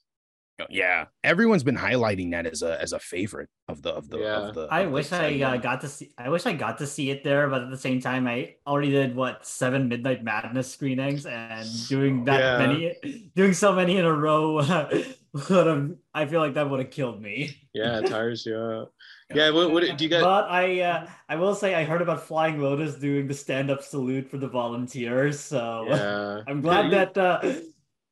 [0.69, 4.49] Yeah, everyone's been highlighting that as a as a favorite of the of the Yeah.
[4.49, 4.69] of the.
[4.71, 6.13] I of wish I uh, got to see.
[6.19, 8.91] I wish I got to see it there, but at the same time, I already
[8.91, 12.59] did what seven Midnight Madness screenings, and doing that Yeah.
[12.59, 14.57] many, doing so many in a row,
[15.33, 15.93] would have.
[16.13, 17.57] I feel like that would have killed me.
[17.73, 18.93] Yeah, it tires you out.
[19.35, 20.23] Yeah, what, what do you guys?
[20.23, 24.29] But I, uh, I will say, I heard about Flying Lotus doing the stand-up salute
[24.29, 25.39] for the volunteers.
[25.39, 27.53] So Yeah, I'm glad Yeah, that uh,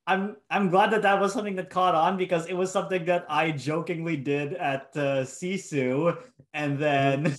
[0.07, 3.27] I'm I'm glad that that was something that caught on because it was something that
[3.29, 6.17] I jokingly did at uh, Sisu,
[6.55, 7.35] and then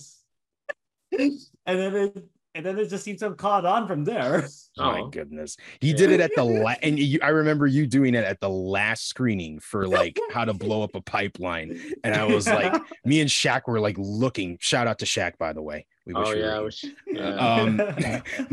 [1.18, 4.48] and then it and then it just seems to have caught on from there.
[4.78, 8.14] Oh my goodness, he did it at the la- and you, I remember you doing
[8.14, 12.24] it at the last screening for like how to blow up a pipeline, and I
[12.24, 14.56] was like, me and Shaq were like looking.
[14.60, 15.86] Shout out to Shaq, by the way.
[16.06, 17.34] We wish Oh we yeah, I wish, yeah.
[17.60, 17.76] Um,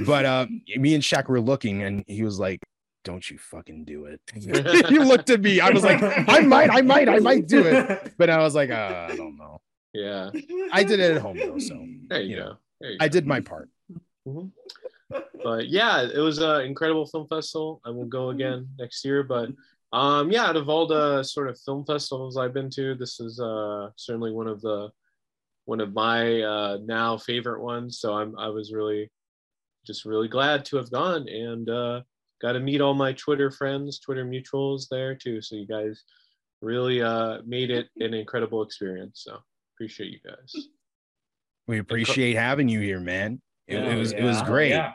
[0.06, 2.60] but uh, me and Shaq were looking, and he was like,
[3.06, 5.62] "Don't you fucking do it." he looked at me.
[5.62, 8.72] I was like, "I might, I might, I might do it," but I was like,
[8.72, 9.62] uh, "I don't know."
[9.94, 10.32] yeah.
[10.74, 12.44] I did it at home though, so There you You go.
[12.44, 13.12] know, There you I go.
[13.14, 13.70] did my part.
[14.28, 14.52] Mhm.
[15.44, 17.82] But yeah, it was an incredible film festival.
[17.86, 19.24] I will go again next year.
[19.24, 19.50] But
[19.94, 23.40] um, yeah, out of all the sort of film festivals I've been to, this is
[23.40, 24.90] uh, certainly one of the
[25.66, 28.00] one of my uh, now favorite ones.
[28.00, 29.10] So I'm I was really
[29.86, 32.02] just really glad to have gone and uh,
[32.42, 35.42] got to meet all my Twitter friends, Twitter mutuals there too.
[35.42, 36.04] So you guys
[36.62, 39.22] really uh, made it an incredible experience.
[39.24, 39.38] So
[39.76, 40.68] appreciate you guys.
[41.68, 43.42] We appreciate having you here, man.
[43.68, 44.70] It, Yeah, it was it was great.
[44.70, 44.94] Yeah.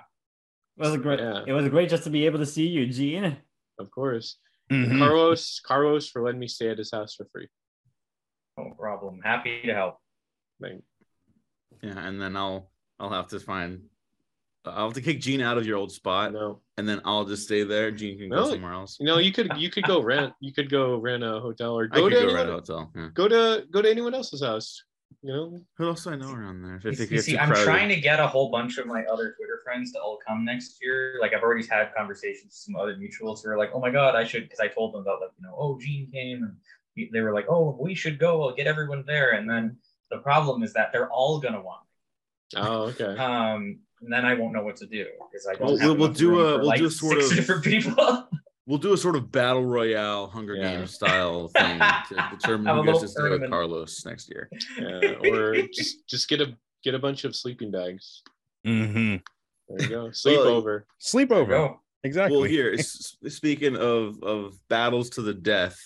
[0.78, 1.20] It was great.
[1.20, 1.44] Yeah.
[1.46, 3.36] It was great just to be able to see you, Gene.
[3.78, 4.36] Of course.
[4.70, 4.98] Mhm.
[4.98, 7.48] Carlos, Carlos for letting me stay at his house for free.
[8.56, 9.20] No problem.
[9.22, 9.96] Happy to help.
[10.60, 10.84] Thank-
[11.82, 13.82] Yeah, and then I'll I'll have to find
[14.64, 16.60] I'll have to kick Gene out of your old spot, know.
[16.78, 17.90] and then I'll just stay there.
[17.90, 18.96] Gene can go somewhere else.
[19.00, 21.88] You know, you could you could go rent you could go rent a hotel or
[21.90, 22.92] I go could to go anyone, rent a hotel.
[22.94, 23.08] Yeah.
[23.12, 24.84] go to go to anyone else's house.
[25.24, 26.80] You know, Who else do I know around there?
[26.84, 27.64] If You you see, I'm crowded.
[27.64, 30.78] trying to get a whole bunch of my other Twitter friends to all come next
[30.82, 31.16] year.
[31.20, 34.16] Like I've already had conversations with some other mutuals who are like, "Oh my god,
[34.16, 37.20] I should," because I told them about like you know, oh Gene came and they
[37.20, 38.42] were like, "Oh, we should go.
[38.42, 39.76] I'll get everyone there." And then
[40.10, 41.80] the problem is that they're all gonna want
[42.56, 43.16] oh okay.
[43.22, 45.98] Um, and then I won't know what to do because I don't We'll- have we'll-
[45.98, 48.28] we'll do a- for, we'll like do a sort six of- different people.
[48.66, 50.76] We'll do a sort of battle royale Hunger Yeah.
[50.76, 53.48] Games style thing to determine who gets to stay with.
[53.50, 54.48] Carlos next year.
[54.78, 58.22] Yeah, or just just get a get a bunch of sleeping bags.
[58.66, 59.20] Mhm.
[59.68, 60.06] There you go.
[60.10, 60.82] Sleepover.
[61.00, 61.48] Sleepover.
[61.48, 61.80] Go.
[62.04, 62.36] Exactly.
[62.36, 65.78] Well, here, s- speaking of of battles to the death,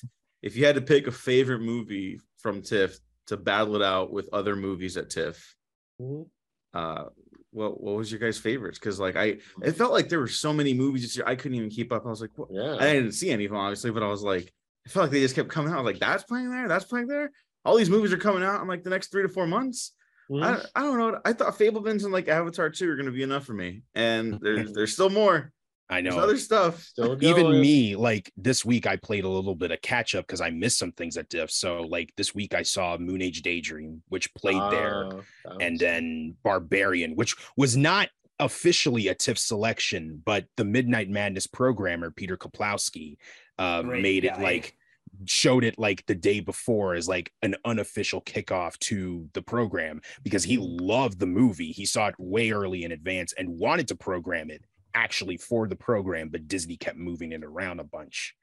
[0.43, 4.29] if you had to pick a favorite movie from TIFF to battle it out with
[4.33, 5.57] other movies at TIFF,
[6.01, 6.27] Mhm.
[6.75, 7.05] uh,
[7.51, 8.79] what what was your guys' favorites?
[8.79, 11.57] Because like I, it felt like there were so many movies this year I couldn't
[11.57, 12.05] even keep up.
[12.07, 12.49] I was like, what?
[12.53, 12.77] Yeah.
[12.77, 14.53] I didn't see any of them obviously, but I was like,
[14.87, 15.79] I felt like they just kept coming out.
[15.79, 17.31] I was like, that's playing there, that's playing there.
[17.65, 19.93] All these movies are coming out in like the next three to four months.
[20.31, 20.43] Mhm.
[20.45, 21.21] I, I don't know.
[21.25, 23.83] I thought Fabelmans and like Avatar 2 are gonna be enough for me.
[23.95, 25.53] And there's there's still more.
[25.89, 26.21] I There's know.
[26.23, 26.83] other stuff.
[26.83, 30.41] Still even me like this week i played a little bit of catch up because
[30.41, 34.03] i missed some things at tiff so like this week i saw moon age daydream
[34.09, 38.09] which played there Oh, that and was- then barbarian which was not
[38.41, 43.17] officially a tiff selection but the midnight madness programmer peter kuplowsky
[43.59, 44.77] uh, Great made it like
[45.25, 50.45] showed it like the day before as like an unofficial kickoff to the program because
[50.45, 51.73] he loved the movie.
[51.73, 54.63] He saw it way early in advance and wanted to program it
[54.97, 58.35] actually for the program but disney kept moving it around a bunch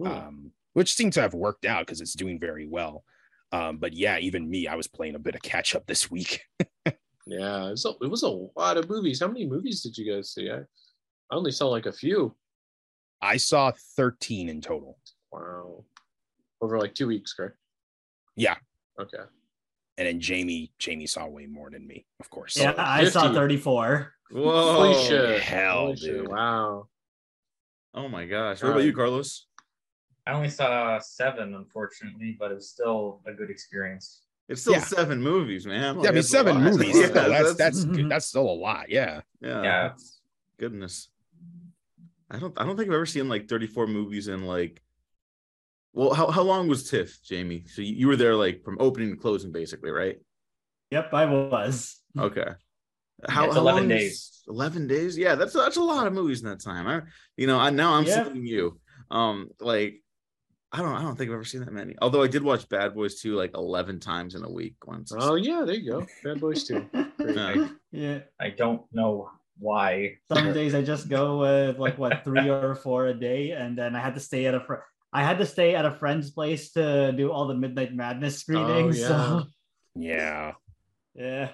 [0.00, 0.06] Hmm.
[0.06, 3.04] um, which seemed to have worked out because it's doing very well
[3.52, 6.42] um, but yeah even me i was playing a bit of catch up this week
[7.26, 9.20] yeah, it was, a, it was a lot of movies.
[9.20, 10.50] How many movies did you guys see?
[10.50, 10.56] I,
[11.30, 12.34] I only saw like a few.
[13.22, 14.98] i saw 13 in total
[15.30, 15.84] Wow.
[16.60, 17.56] Over like two weeks, correct?
[18.36, 18.56] Yeah.
[19.00, 19.22] Okay.
[20.00, 23.32] And then jamie jamie saw way more than me of course Yeah, oh, I saw
[23.32, 24.12] 34.
[24.32, 24.72] Whoa.
[24.72, 25.40] Holy shit.
[25.42, 26.16] hell, Holy shit.
[26.22, 26.28] dude.
[26.28, 26.86] Wow.
[27.92, 28.62] Oh my gosh.
[28.62, 29.46] What uh, about you, Carlos?
[30.26, 34.22] I only saw seven, unfortunately, but it was still a good experience.
[34.48, 34.84] It's still Yeah.
[34.84, 35.96] seven movies, man.
[35.96, 37.28] yeah i mean That's seven movies Yeah, though.
[37.28, 37.98] that's that's good.
[37.98, 38.08] Mm-hmm.
[38.08, 39.62] that's still a lot yeah yeah.
[39.62, 39.82] Yeah.
[39.88, 40.20] that's-
[40.58, 41.08] Goodness.
[42.30, 44.80] I don't I don't think I've ever seen like 34 movies in like
[45.92, 47.64] Well, how, how long was TIFF, Jamie?
[47.66, 50.16] So you, you were there like from opening to closing, basically, right?
[50.90, 51.96] Yep, I was.
[52.18, 52.44] Okay.
[53.28, 54.42] Yeah, it's 11 days.
[54.48, 55.16] Eleven days.
[55.16, 56.88] Yeah, that's that's a lot of movies in that time.
[56.88, 57.02] I,
[57.36, 58.24] you know, I now I'm Yeah.
[58.24, 58.80] seeing you.
[59.12, 60.02] Um, like,
[60.72, 61.94] I don't I don't think I've ever seen that many.
[62.02, 65.12] Although I did watch Bad Boys 2 like eleven times in a week once.
[65.16, 66.06] Oh yeah, there you go.
[66.24, 66.88] Bad Boys too.
[67.20, 67.68] Yeah.
[67.92, 68.18] yeah.
[68.40, 70.16] I don't know why.
[70.32, 73.94] Some days I just go with like what three or four a day, and then
[73.94, 76.72] I had to stay at a fr- I had to stay at a friend's place
[76.72, 78.98] to do all the Midnight Madness screenings.
[79.00, 79.08] yeah.
[79.08, 79.42] So
[79.96, 80.52] Yeah.
[81.14, 81.48] yeah,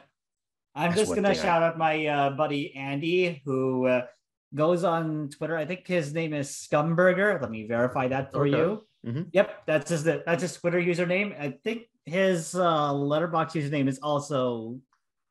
[0.75, 4.07] I'm That's just gonna thing I- shout out my uh, buddy Andy who uh,
[4.55, 5.57] goes on Twitter.
[5.57, 7.41] I think his name is Scumburger.
[7.41, 8.57] Let me verify that for Okay.
[8.57, 8.87] you.
[9.07, 9.29] Mhm.
[9.33, 11.39] Yep, that's his that's his Twitter username.
[11.41, 14.79] I think his uh, letterboxd username is also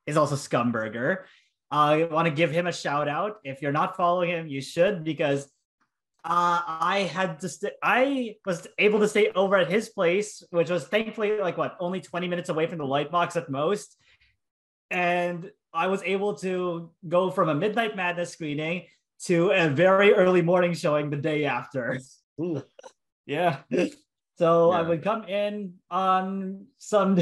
[0.08, 1.26] is also Scumburger.
[1.70, 3.38] I want to give him a shout out.
[3.44, 5.48] If you're not following him, you should because
[6.26, 7.70] uh, I had to stay.
[7.84, 12.02] I was able to stay over at his place, which was thankfully like what only
[12.02, 13.96] 20 minutes away from the Lightbox at most.
[14.90, 18.88] And I was able to go from a Midnight Madness screening
[19.26, 22.00] to a very early morning showing the day after.
[23.28, 23.62] Yeah.
[24.38, 27.16] So I would come in on some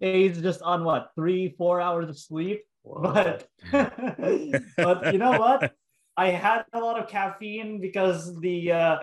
[0.00, 2.62] days just on what three, four hours of sleep.
[2.82, 5.74] But but you know what?
[6.20, 8.98] I had a lot of caffeine because the uh,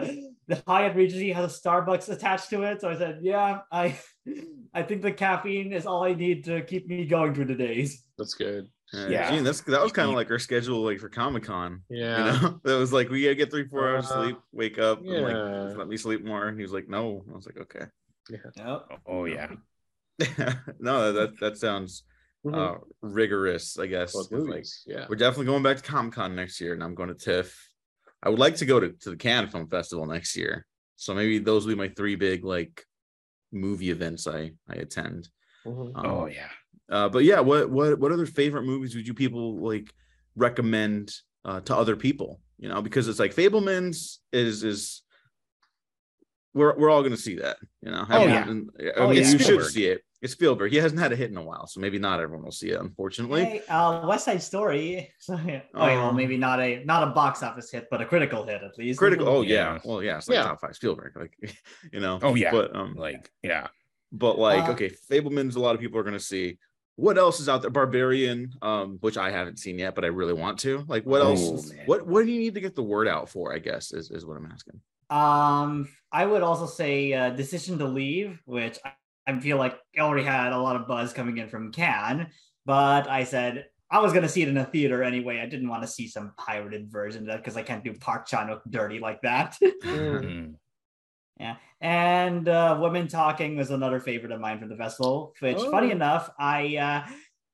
[0.47, 2.79] the Hyatt Regency has a Starbucks attached to it.
[2.81, 3.99] So I said, yeah, I
[4.71, 8.03] I think the caffeine is all I need to keep me going through the days.
[8.19, 8.67] That's good.
[8.93, 9.31] Yeah, Yeah.
[9.31, 11.81] Gene, that's that was kind of like our schedule, like for Comic Con.
[11.89, 12.35] Yeah.
[12.35, 14.99] You know, that was like we gotta get three, four hours Uh, sleep, wake up,
[14.99, 15.73] and like yeah.
[15.75, 16.47] let me sleep more.
[16.47, 17.25] And he was like, No.
[17.31, 17.85] I was like, Okay.
[18.29, 18.91] Yep.
[19.07, 19.49] Oh yeah.
[20.79, 22.03] no, that that sounds.
[22.53, 24.13] Uh rigorous, I guess.
[24.13, 24.65] Both like.
[24.85, 25.05] Yeah.
[25.09, 27.69] we're definitely going back to Comic Con next year, and I'm going to TIFF.
[28.23, 30.65] I would like to go to, to the Cannes Film Festival next year.
[30.95, 32.83] So maybe those will be my three big like
[33.51, 35.29] movie events I I attend.
[35.65, 35.91] Mhm.
[35.97, 36.49] Um, Oh yeah.
[36.89, 39.91] uh, but yeah, what what what other favorite movies would you people like
[40.35, 41.13] recommend
[41.45, 42.39] uh, to other people?
[42.59, 45.01] You know, because it's like Fabelman's is is
[46.53, 47.57] we're we're all gonna see that.
[47.81, 48.49] You know, Oh, yeah.
[48.49, 49.29] and- I Oh, mean, yeah.
[49.31, 50.01] you should see it.
[50.21, 50.71] It's Spielberg.
[50.71, 52.79] He hasn't had a hit in a while, so maybe not everyone will see it.
[52.79, 55.13] Unfortunately, Hey, uh, West Side Story.
[55.19, 55.61] So, yeah.
[55.75, 58.63] Okay, well, Um, maybe not a not a box office hit, but a critical hit
[58.63, 58.97] at least.
[58.99, 59.27] critical.
[59.27, 59.73] Oh yeah.
[59.73, 59.79] Yeah.
[59.85, 60.43] well yeah, it's like Yeah.
[60.43, 61.13] top five Spielberg.
[61.15, 61.37] Like
[61.93, 62.19] you know.
[62.23, 62.51] Oh yeah.
[62.51, 63.67] But um, Like yeah.
[64.11, 66.57] but like Uh, okay fabelman's a lot of people are going to see
[66.95, 70.33] what else is out there barbarian um which i haven't seen yet but i really
[70.33, 71.85] want to like what Oh, else man.
[71.85, 74.25] what what do you need to get the word out for i guess is, is
[74.25, 74.79] what i'm asking
[75.11, 78.77] Um, I would also say uh, Decision to Leave, which
[79.27, 82.27] I, feel like I already had a lot of buzz coming in from Cannes,
[82.65, 85.39] but I said I was gonna see it in a theater anyway.
[85.39, 88.25] I didn't want to see some pirated version of that because I can't do Park
[88.27, 89.57] Chan Wook dirty like that.
[89.83, 90.55] Mm.
[91.39, 95.33] yeah, and uh, Women Talking was another favorite of mine from the festival.
[95.39, 95.91] Which, funny Oh.
[95.91, 96.77] enough, I.
[96.77, 97.11] Uh,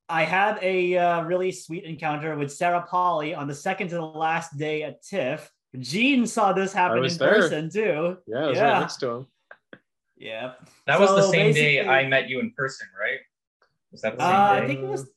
[0.10, 4.02] I had a uh, really sweet encounter with Sarah Polley on the second to the
[4.06, 5.50] last day at TIFF.
[5.80, 7.30] Gene saw this happen in there.
[7.36, 8.18] person too.
[8.28, 8.72] Yeah, I was Yeah.
[8.74, 9.28] right next to him.
[10.24, 10.54] Yeah.
[10.88, 13.20] That was the same day I met you in person, right?
[13.92, 14.68] Was that the Uh, same I day?
[14.68, 15.10] think it was.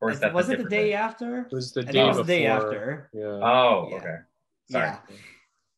[0.00, 1.46] or is that was it the different day after?
[1.46, 2.24] It was the day it was before.
[2.26, 3.10] the day after.
[3.14, 3.22] Yeah.
[3.22, 3.96] Oh, Yeah.
[3.98, 4.16] okay.
[4.68, 4.86] Sorry.
[4.86, 4.98] Yeah.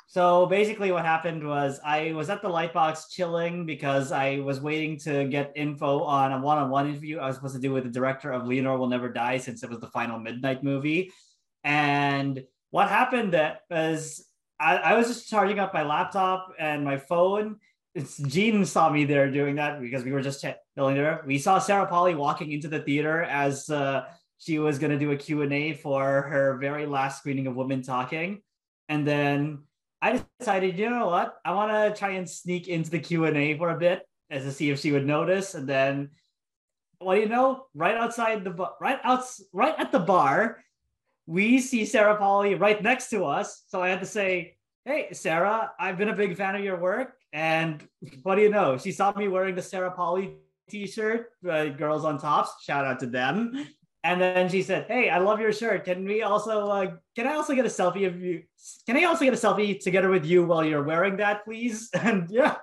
[0.06, 4.96] So basically, what happened was I was at the Lightbox chilling because I was waiting
[5.00, 8.32] to get info on a one-on-one interview I was supposed to do with the director
[8.32, 11.12] of Leonor Will Never Die since it was the final midnight movie.
[11.64, 14.26] And what happened that was
[14.58, 17.56] I, I was just charging up my laptop and my phone.
[17.94, 20.44] It's Gene saw me there doing that because we were just
[20.76, 21.22] chilling there.
[21.26, 24.06] We saw Sarah Polley walking into the theater as uh,
[24.38, 28.42] she was going to do a Q&A for her very last screening of Women Talking.
[28.88, 29.62] And then
[30.02, 31.36] I decided, you know what?
[31.44, 34.70] I want to try and sneak into the Q&A for a bit as to see
[34.70, 35.54] if she would notice.
[35.54, 36.10] And then,
[36.98, 37.66] what do you know?
[37.74, 40.62] Right outside the bar, right outs, right at the bar,
[41.26, 43.64] we see Sarah Polley right next to us.
[43.68, 47.16] So I had to say, "Hey, Sarah, I've been a big fan of your work."
[47.34, 47.86] And
[48.22, 48.78] what do you know?
[48.78, 50.36] She saw me wearing the Sarah Polley
[50.70, 53.66] T-shirt, uh, "Girls on Tops." Shout out to them.
[54.04, 55.84] And then she said, "Hey, I love your shirt.
[55.84, 58.44] Can we also uh, can I also get a selfie of you?
[58.86, 62.30] Can I also get a selfie together with you while you're wearing that, please?" And
[62.30, 62.56] yeah.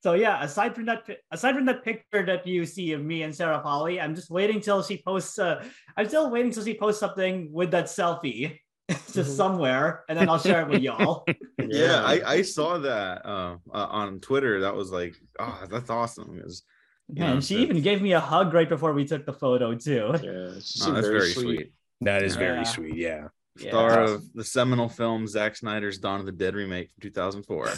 [0.00, 3.34] So yeah, aside from that, aside from that picture that you see of me and
[3.34, 5.38] Sarah Polley, I'm just waiting till she posts.
[5.38, 5.62] Uh,
[5.96, 8.58] I'm still waiting till she posts something with that selfie,
[9.12, 9.36] just Mhm.
[9.36, 11.24] somewhere, and then I'll share it with y'all.
[11.58, 16.36] yeah, I, I saw that uh, uh, on twitter that was like oh that's awesome
[16.36, 16.62] because
[17.10, 19.74] Man, Yeah, she that's- even gave me a hug right before we took the photo
[19.74, 20.10] too.
[20.22, 21.42] Yeah, she oh, that's very, very sweet.
[21.56, 21.72] sweet.
[22.02, 22.62] That is very Yeah.
[22.64, 22.96] sweet.
[22.96, 23.28] Yeah.
[23.58, 23.70] Yeah.
[23.70, 27.68] star of the seminal film Zack Snyder's Dawn of the Dead remake from 2004.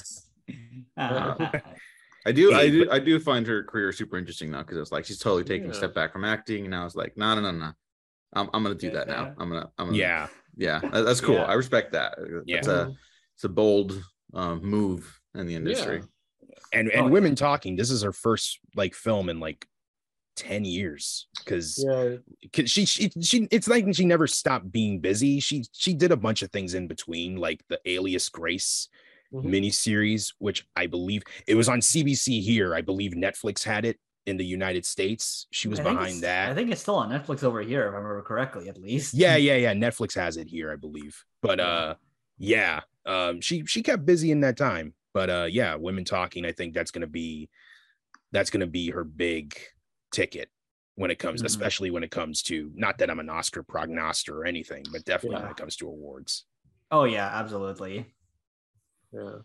[0.96, 1.49] Uh,
[2.27, 5.07] I do, I do, I do find her career super interesting now because it's like
[5.07, 7.51] she's totally taking a step back from acting, and I was like, no, no, no,
[7.53, 7.70] no,
[8.35, 9.33] I'm, I'm gonna do that now.
[9.38, 10.27] I'm gonna, I'm gonna, Yeah.
[10.61, 11.37] Yeah, that's cool.
[11.37, 11.44] Yeah.
[11.44, 12.18] I respect that.
[12.46, 12.59] Yeah.
[12.59, 12.92] It's a,
[13.35, 14.01] it's a bold
[14.35, 16.03] um, move in the industry.
[16.73, 17.11] And Oh, and yeah.
[17.11, 17.75] women talking.
[17.77, 19.66] This is her first like film in like
[20.37, 22.16] 10 years because Yeah,
[22.64, 25.40] she, she she it's like she never stopped being busy.
[25.40, 28.88] She she did a bunch of things in between, like the Alias Grace
[29.33, 29.44] Mhm.
[29.46, 32.75] miniseries, which I believe it was on CBC here.
[32.75, 35.46] I believe Netflix had it in the United States.
[35.50, 36.50] She was behind that.
[36.50, 39.14] I think it's still on Netflix over here, if I remember correctly, at least.
[39.14, 39.72] Yeah, yeah, yeah.
[39.74, 41.24] Netflix has it here, I believe.
[41.42, 41.66] But Yeah.
[41.66, 41.94] uh
[42.38, 44.94] yeah, um she she kept busy in that time.
[45.14, 47.48] But uh yeah, women talking, I think that's gonna be
[48.33, 49.56] that's gonna be her big
[50.12, 50.50] ticket
[50.96, 51.46] when it comes, Mhm.
[51.46, 55.40] especially when it comes to not that I'm an Oscar prognoster or anything, but definitely
[55.40, 56.44] when it comes to awards.
[56.90, 58.12] Oh yeah, absolutely.
[59.12, 59.38] yeah.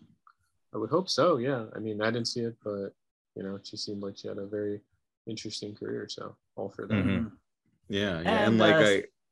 [0.73, 1.37] I would hope so.
[1.37, 1.65] Yeah.
[1.75, 2.89] I mean, I didn't see it, but
[3.35, 4.81] you know, she seemed like she had a very
[5.27, 6.07] interesting career.
[6.09, 6.93] So all for that.
[6.93, 7.31] Mhm.
[7.89, 8.79] Yeah, yeah, and, And, like uh,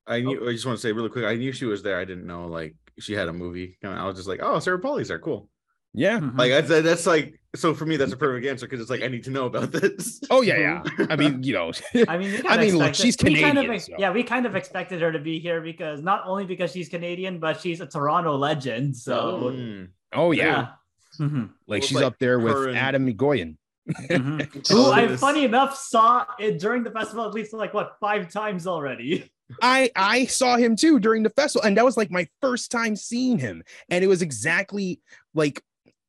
[0.07, 0.47] I, I knew.
[0.47, 1.25] I just want to say really quick.
[1.25, 1.97] I knew she was there.
[1.99, 3.77] I didn't know like she had a movie.
[3.81, 3.97] coming.
[3.97, 5.19] I was just like, oh, Sarah Polley's there.
[5.19, 5.49] Cool.
[5.95, 6.19] Yeah.
[6.19, 6.37] Mhm.
[6.37, 7.97] Like that's that's like so for me.
[7.97, 10.19] That's a perfect answer because it's like I need to know about this.
[10.31, 10.83] Oh yeah, yeah.
[11.09, 11.71] I mean, you know,
[12.07, 13.93] I mean, I mean, look, expected- she's we kind of Canadian, so.
[13.99, 17.39] Yeah, we kind of expected her to be here because not only because she's Canadian,
[17.39, 18.97] but she's a Toronto legend.
[18.97, 19.87] So Mm.
[20.13, 20.43] oh yeah.
[20.45, 20.67] yeah.
[21.27, 21.49] Mhm.
[21.67, 23.55] Like Well, she's like up there with and- Adam Egoyan.
[23.89, 24.49] Mhm.
[24.71, 28.31] Oh, Who I, funny enough, saw it during the festival at least like what five
[28.31, 29.31] times already.
[29.61, 32.95] I I saw him too during the festival, and that was like my first time
[32.95, 35.01] seeing him, and it was exactly
[35.33, 35.61] like,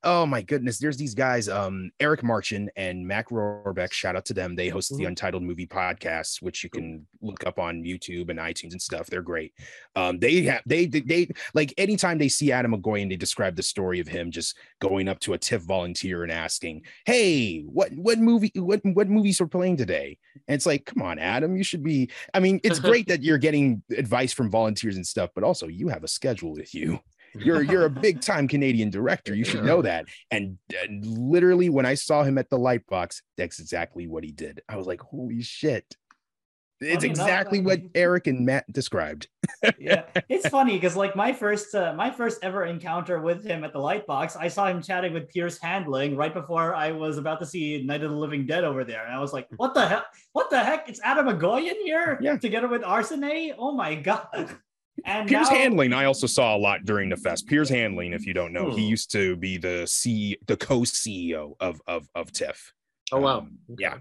[0.05, 3.93] oh my goodness, there's these guys, um, Eric Marchin and Mac Rohrbeck.
[3.93, 4.55] Shout out to them.
[4.55, 5.09] They host the Mhm.
[5.09, 9.07] Untitled Movie Podcast, which you can look up on YouTube and iTunes and stuff.
[9.07, 9.53] They're great.
[9.97, 13.63] Um, they have they they, they like anytime they see Adam Egoyan, they describe the
[13.63, 18.19] story of him just going up to a TIFF volunteer and asking, "Hey, what what
[18.19, 21.83] movie what what movies are playing today?" And it's like, come on, Adam, you should
[21.83, 22.11] be.
[22.35, 25.89] I mean, it's great that you're getting advice from volunteers and stuff, but also you
[25.89, 26.99] have a schedule with you.
[27.35, 29.35] You're you're a big time Canadian director.
[29.35, 30.07] You should know that.
[30.31, 34.61] And, and literally, when I saw him at the Lightbox, that's exactly what he did.
[34.69, 35.97] I was like, holy shit.
[36.81, 39.29] It's Funny enough, exactly what I- Eric and Matt described.
[39.79, 43.73] yeah, it's funny because like my first uh, my first ever encounter with him at
[43.73, 47.47] the Lightbox, I saw him chatting with Piers Handling right before I was about to
[47.47, 50.05] see Night of the Living Dead over there, and I was like, "What the hell?
[50.33, 50.89] What the heck?
[50.89, 52.37] It's Adam Egoyan here, Yeah.
[52.39, 53.55] together with Arsene.
[53.57, 54.57] Oh my god!"
[55.05, 57.47] And Piers now- Handling, I also saw a lot during the fest.
[57.47, 58.91] Piers Handling, if you don't know, he Hmm.
[58.91, 62.73] used to be the C the co-CEO of of of TIFF.
[63.13, 63.39] Oh wow.
[63.39, 63.99] Um, yeah.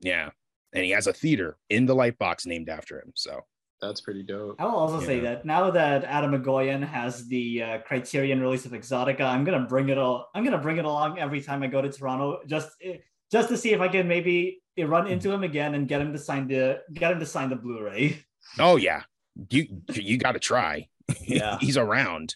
[0.00, 0.30] Yeah.
[0.72, 3.12] And he has a theater in the Lightbox named after him.
[3.14, 3.40] So
[3.80, 4.56] That's pretty dope.
[4.60, 8.72] I will also say that now that Adam Egoyan has the uh, Criterion release of
[8.72, 10.28] Exotica, I'm gonna bring it all.
[10.34, 12.98] I'm gonna bring it along every time I go to Toronto, just eh,
[13.30, 16.12] just to see if I can maybe eh, run into him again and get him
[16.12, 18.22] to sign the get him to sign the Blu-ray.
[18.58, 19.02] oh yeah.
[19.50, 20.88] You you gotta try.
[21.22, 21.58] Yeah.
[21.60, 22.34] He's around.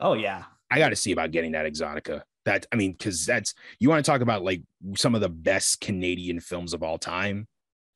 [0.00, 2.22] Oh yeah, I got to see about getting that Exotica.
[2.46, 4.62] That I mean, because that's you want to talk about like
[4.96, 7.46] some of the best Canadian films of all time.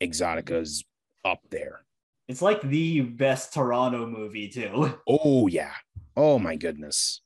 [0.02, 0.84] Exotica's
[1.24, 1.80] up there.
[2.28, 4.98] it's like the best Toronto movie too.
[5.08, 5.72] Oh yeah.
[6.16, 7.22] Oh my goodness.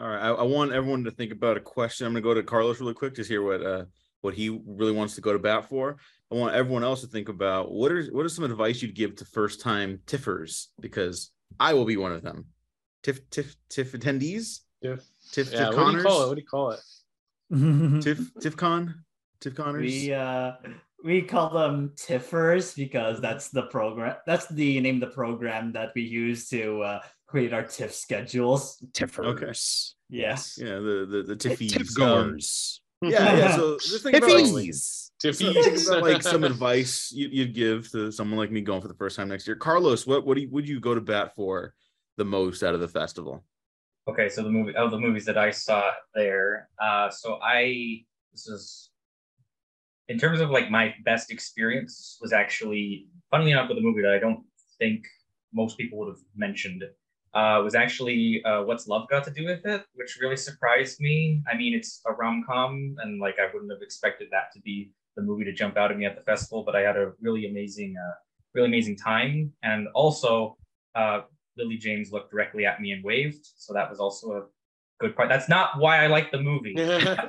[0.00, 2.06] All right, I, I want everyone to think about a question.
[2.06, 3.84] I'm gonna go to Carlos really quick, just hear what uh
[4.20, 5.96] what he really wants to go to bat for.
[6.30, 9.16] I want everyone else to think about what are what is some advice you'd give
[9.16, 12.46] to first time tiffers because I will be one of them.
[13.02, 14.60] Tiff tiff tiff attendees.
[14.82, 15.00] Tiff.
[15.32, 15.70] Tiff Yeah.
[15.70, 16.04] tiff What do you call it?
[16.04, 16.28] conners.
[16.28, 16.80] What do you call it?
[18.04, 18.94] Tiff tiffcon.
[19.40, 19.80] Tiff conners.
[19.80, 20.52] we uh
[21.04, 25.92] we call them tiffers because that's the program that's the name of the program that
[25.94, 29.94] we use to uh, create our tiff schedules Tiffers.
[30.10, 31.70] yes yeah, the the the tiffies.
[31.72, 32.82] Tiff Um, goers.
[33.02, 33.56] Yeah, yeah.
[33.56, 38.10] So just think about like, so think about like some advice you, you'd give to
[38.10, 39.56] someone like me going for the first time next year.
[39.56, 41.74] Carlos, what what do you, would you go to bat for
[42.16, 43.44] the most out of the festival?
[44.08, 46.68] Okay, so the movie of the movies that I saw there.
[46.82, 48.90] Uh, so I this is
[50.08, 54.12] in terms of like my best experience was actually funnily enough with a movie that
[54.12, 54.44] I don't
[54.78, 55.04] think
[55.52, 56.82] most people would have mentioned.
[57.38, 61.40] Uh, was actually uh, what's love got to do with it, which really surprised me.
[61.48, 64.90] I mean, it's a rom com, and like I wouldn't have expected that to be
[65.14, 66.64] the movie to jump out at me at the festival.
[66.64, 68.14] But I had a really amazing, uh,
[68.54, 70.56] really amazing time, and also
[70.96, 71.20] uh,
[71.56, 73.46] Lily James looked directly at me and waved.
[73.56, 74.42] So that was also a
[74.98, 75.28] good part.
[75.28, 76.74] That's not why I like the movie.
[76.76, 77.28] that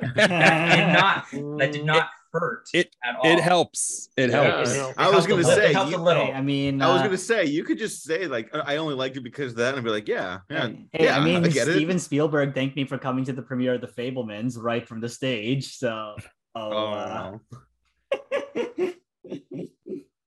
[0.74, 1.26] did not
[1.60, 3.26] that did not hurt It- at all.
[3.26, 4.08] It helps.
[4.16, 4.72] It Yeah, helps.
[4.72, 4.88] I know.
[4.90, 6.26] It I was gonna little- say, it helped a you- little.
[6.26, 8.76] Hey, I mean, I was uh, gonna say you could just say like I I
[8.76, 11.18] only liked it because of that, and be like, yeah, yeah, Hey, yeah.
[11.18, 11.72] I mean, get it.
[11.74, 15.08] Steven Spielberg thanked me for coming to the premiere of The Fabelmans right from the
[15.08, 15.76] stage.
[15.76, 16.16] So,
[16.54, 17.38] oh, uh,
[18.12, 18.20] Oh,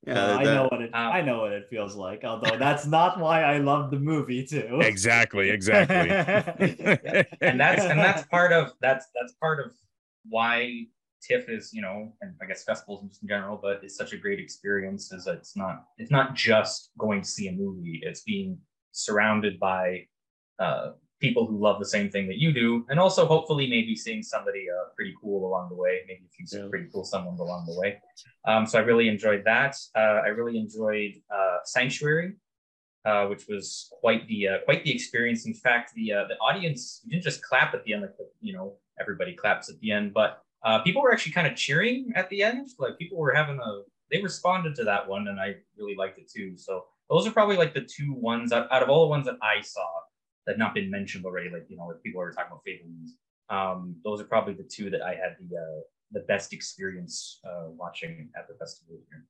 [0.06, 0.90] yeah, uh, I know what it.
[0.94, 2.24] Um, I know what it feels like.
[2.24, 4.80] Although that's not why I love the movie too.
[4.82, 5.50] Exactly.
[5.50, 5.96] Exactly.
[7.42, 9.72] and that's and that's part of that's that's part of
[10.30, 10.86] why
[11.28, 14.18] TIFF is you know and I guess festivals just in general, but it's such a
[14.18, 15.12] great experience.
[15.12, 18.58] Is that it's not it's not just going to see a movie; it's being
[18.92, 20.06] surrounded by
[20.60, 24.22] uh, people who love the same thing that you do, and also hopefully maybe seeing
[24.22, 26.68] somebody uh, pretty cool along the way, maybe a few Yeah.
[26.70, 28.00] pretty cool someone along the way.
[28.46, 29.76] Um, so I really enjoyed that.
[29.96, 32.34] Uh, I really enjoyed uh, Sanctuary
[33.06, 35.46] uh, which was quite the uh, quite the experience.
[35.46, 38.78] In fact, the uh, the audience didn't just clap at the end, like you know
[39.00, 42.42] everybody claps at the end, but uh, people were actually kind of cheering at the
[42.44, 42.70] end.
[42.80, 46.30] Like people were having a they responded to that one, and I really liked it
[46.30, 46.56] too.
[46.56, 49.38] So those are probably like the two ones out, out of all the ones that
[49.42, 49.88] I saw
[50.46, 51.50] that not been mentioned already.
[51.50, 53.12] Like you know, like people are talking about Fabelmans.
[53.50, 57.70] Um, those are probably the two that I had the uh, the best experience uh,
[57.70, 59.26] watching at the festival here.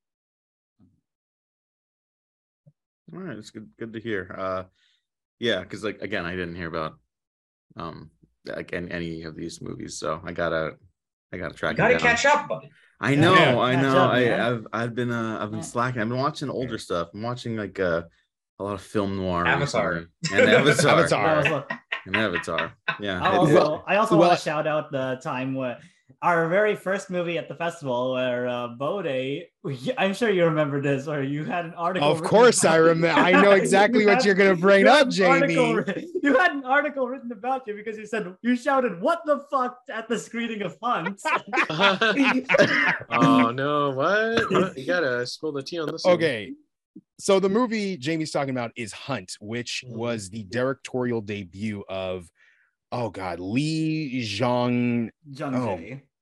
[3.13, 3.69] All right, it's good.
[3.79, 4.36] Good to hear.
[4.38, 4.63] Uh,
[5.39, 6.95] yeah, because like again, I didn't hear about
[7.75, 8.11] um
[8.45, 10.77] like any, any of these movies, so I gotta
[11.34, 11.73] I gotta track.
[11.73, 12.15] You gotta it down.
[12.15, 12.69] catch up, buddy.
[13.01, 13.57] I know, Yeah.
[13.57, 13.97] I know.
[13.97, 15.65] up, I, I've I've been uh I've been Yeah.
[15.65, 16.01] slacking.
[16.01, 17.09] I've been watching older stuff.
[17.13, 18.03] I'm watching like uh
[18.59, 19.45] a lot of film noir.
[19.47, 20.05] Avatar.
[20.31, 21.43] and Avatar, Avatar.
[21.43, 22.73] That was a- and Avatar.
[22.99, 25.79] Yeah, I also, I also well- want to shout out the time where
[26.22, 29.43] our very first movie at the festival, where uh, Bode,
[29.97, 32.09] I'm sure you remember this, or you had an article.
[32.11, 33.20] Of course I remember.
[33.20, 36.07] I know exactly You what had- you're gonna bring you up, an article Jamie.
[36.22, 39.80] You had an article written about you because you said you shouted "What the fuck"
[39.89, 41.22] at the screening of Hunt.
[43.09, 43.91] oh no!
[43.91, 44.51] What?
[44.51, 44.78] What?
[44.78, 46.03] You gotta spill the tea on this.
[46.05, 46.16] one.
[46.16, 46.53] Okay.
[47.20, 49.95] So the movie Jamie's talking about is Hunt, which Mhm.
[49.95, 52.30] was the directorial debut of
[52.93, 55.79] oh god, Lee Zhang Oh.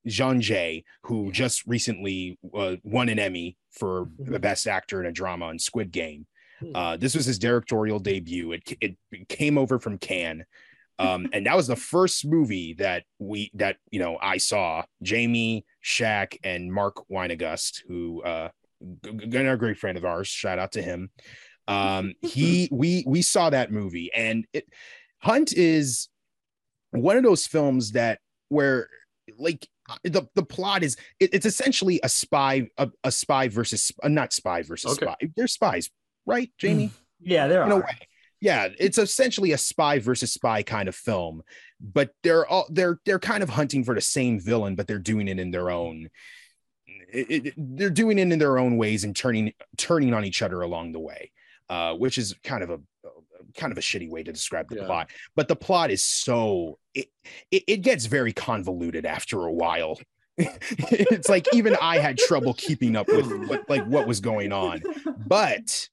[0.08, 0.42] Jae.
[0.42, 5.46] Jay, who just recently uh, won an Emmy for the best actor in a drama
[5.46, 6.26] on Squid Game.
[6.60, 6.76] Hmm.
[6.76, 8.54] Uh, this was his directorial debut.
[8.54, 8.98] It, it
[9.30, 10.46] came over from Cannes.
[10.98, 15.66] Um, and that was the first movie that we that you know I saw Jamie,
[15.84, 18.50] Shaq, and Mark Weinegust, who uh
[19.04, 20.28] a great friend of ours.
[20.28, 21.12] Shout out to him.
[21.68, 24.66] Um, he we we saw that movie, and it
[25.20, 26.10] Hunt is
[26.92, 28.20] one of those films that
[28.50, 28.88] where
[29.38, 29.68] like
[30.04, 34.34] the the plot is it, it's essentially a spy a, a spy versus uh, not
[34.34, 35.06] spy versus Okay.
[35.06, 35.90] spy they're spies
[36.26, 37.82] right jamie Yeah, there in a are.
[37.82, 37.98] way
[38.42, 41.42] yeah it's essentially a spy versus spy kind of film
[41.80, 45.28] but they're all they're they're kind of hunting for the same villain but they're doing
[45.28, 46.10] it in their own
[47.14, 50.62] it, it- they're doing it in their own ways and turning turning on each other
[50.62, 51.32] along the way
[51.70, 52.80] uh which is kind of a
[53.56, 54.86] kind of a shitty way to describe the Yeah.
[54.86, 57.08] plot but the plot is so it,
[57.52, 60.00] it it gets very convoluted after a while
[60.38, 64.82] it's like even i had trouble keeping up with what like what was going on
[65.28, 65.88] but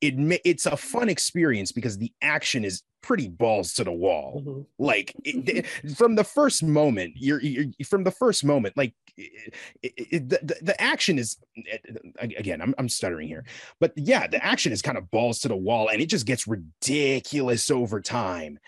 [0.00, 0.14] it
[0.44, 4.42] it's a fun experience because the action is pretty balls to the wall.
[4.44, 4.66] Mhm.
[4.78, 9.52] like it, from the first moment you're, you're from the first moment like it,
[9.82, 11.36] it, the, the- action is
[12.18, 13.44] again I'm, I'm stuttering here
[13.78, 16.46] but yeah the action is kind of balls to the wall and it just gets
[16.48, 18.58] ridiculous over time.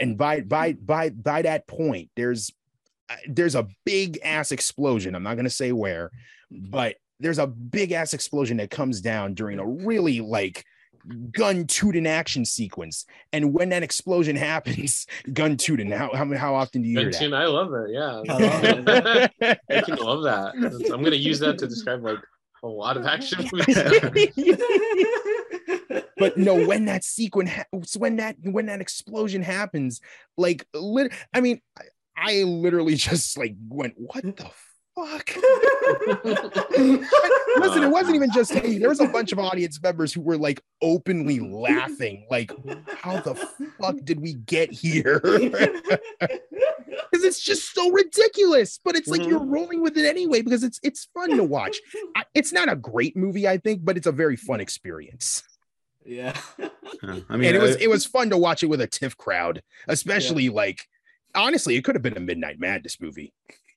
[0.00, 2.50] And by by by by that point there's
[3.08, 5.14] uh, there's a big ass explosion.
[5.14, 6.10] I'm not going to say where
[6.50, 10.64] but there's a big ass explosion that comes down during a really like
[11.32, 16.82] gun tooting action sequence and when that explosion happens gun tooting how, how how often
[16.82, 17.90] do you hear Benton, that I love it.
[17.92, 19.30] Yeah, I love
[19.70, 20.54] I can love that.
[20.60, 22.18] That's- I'm gonna use that to describe like
[22.62, 24.56] a lot of action movies.
[26.16, 27.64] but no when that sequence ha-
[27.98, 30.00] when that when that explosion happens
[30.36, 31.82] like lit- i mean I,
[32.16, 34.50] I literally just like went what the
[34.96, 35.36] fuck.
[37.58, 38.78] Listen it wasn't uh, even just me.
[38.78, 42.50] There was a bunch of audience members who were like openly laughing like
[42.88, 43.34] how the
[43.80, 45.20] fuck did we get here?
[47.10, 49.50] Because it's just so ridiculous but it's like you're mm-hmm.
[49.50, 51.78] rolling with it anyway because it's it's fun to watch.
[52.16, 55.42] I, it's not a great movie i think but it's a very fun experience.
[56.04, 56.36] Yeah.
[56.58, 58.86] Yeah, I mean, and it was I- it was fun to watch it with a
[58.86, 60.86] TIFF crowd, especially like
[61.34, 63.32] honestly, it could have been a Midnight Madness movie.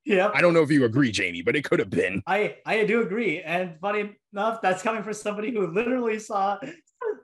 [0.09, 0.31] Yep.
[0.33, 2.23] I don't know if you agree, Jamie, but it could have been.
[2.25, 6.57] I I do agree, and funny enough, that's coming from somebody who literally saw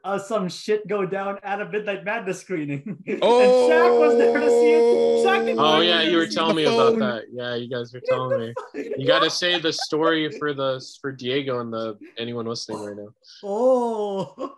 [0.03, 2.83] uh, some shit go down at a Midnight Madness screening.
[3.23, 5.25] Oh, and Shaq was there to see it.
[5.25, 7.23] Shaq Oh yeah, you were telling the me about that.
[7.31, 8.53] Yeah, you guys were telling me.
[8.97, 12.95] You got to say the story for the for Diego and the anyone listening right
[12.95, 13.07] now.
[13.43, 14.55] Oh,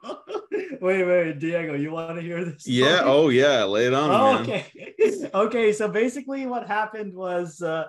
[0.81, 2.67] wait, wait, Diego, you want to hear this?
[2.67, 3.03] Yeah.
[3.05, 3.63] Oh yeah.
[3.63, 4.41] Lay it on, Oh, man.
[4.43, 5.29] okay.
[5.33, 5.71] okay.
[5.73, 7.85] So basically, what happened was uh,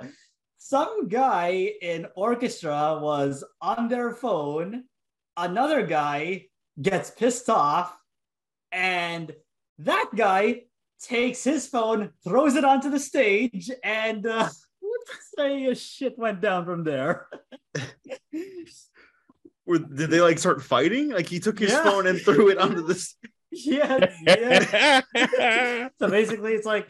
[0.69, 4.85] some guy in orchestra was on their phone.
[5.35, 6.45] Another guy
[6.81, 7.97] gets pissed off,
[8.71, 9.35] and
[9.79, 10.65] that guy
[11.01, 14.51] takes his phone, throws it onto the stage, and uh,
[15.39, 17.29] say a shit went down from there.
[19.65, 21.09] Were, did they like start fighting?
[21.09, 21.85] Like he took his Yeah.
[21.85, 23.17] phone and threw it onto this.
[23.53, 25.01] yeah, yeah.
[25.99, 26.89] so basically, it's like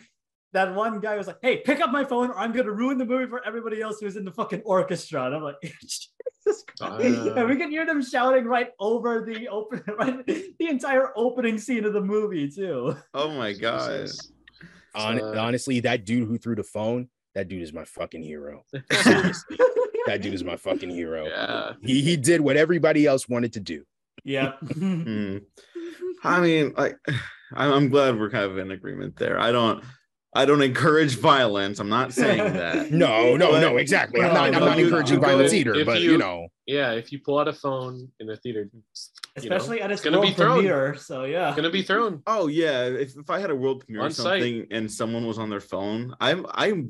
[0.53, 3.05] that one guy was like, "Hey, pick up my phone, or I'm gonna ruin the
[3.05, 6.79] movie for everybody else who's in the fucking orchestra." And I'm like, Jesus Christ!
[6.81, 6.99] Ah.
[7.37, 11.85] and we can hear them shouting right over the open, right, the entire opening scene
[11.85, 12.97] of the movie too.
[13.15, 14.09] Oh my god.
[14.95, 18.65] Hon- Uh, honestly, that dude who threw the phone, that dude is my fucking hero.
[20.07, 21.27] That dude is my fucking hero.
[21.27, 21.73] Yeah.
[21.83, 23.85] He he did what everybody else wanted to do.
[24.25, 24.53] yeah.
[24.73, 25.39] Hmm.
[26.25, 26.97] I mean, like,
[27.55, 29.39] I'm, I'm glad we're kind of in agreement there.
[29.39, 29.85] I don't,
[30.35, 31.79] I don't encourage violence.
[31.81, 32.91] I'm not saying that.
[32.91, 34.21] No, no, But- no, exactly.
[34.21, 34.55] I'm No, not.
[34.55, 35.75] I'm not you- encouraging you violence either.
[35.75, 38.69] if But you, you- know, Yeah, if you pull out a phone in the theater,
[38.93, 39.11] it's
[39.43, 40.57] you know, Especially at its gonna be thrown.
[40.57, 40.95] premiere.
[40.97, 41.55] So yeah.
[41.57, 42.23] gonna be thrown.
[42.27, 44.43] Oh yeah, if, if I had a world premiere or On site.
[44.43, 46.83] something and someone was on their phone, I'm I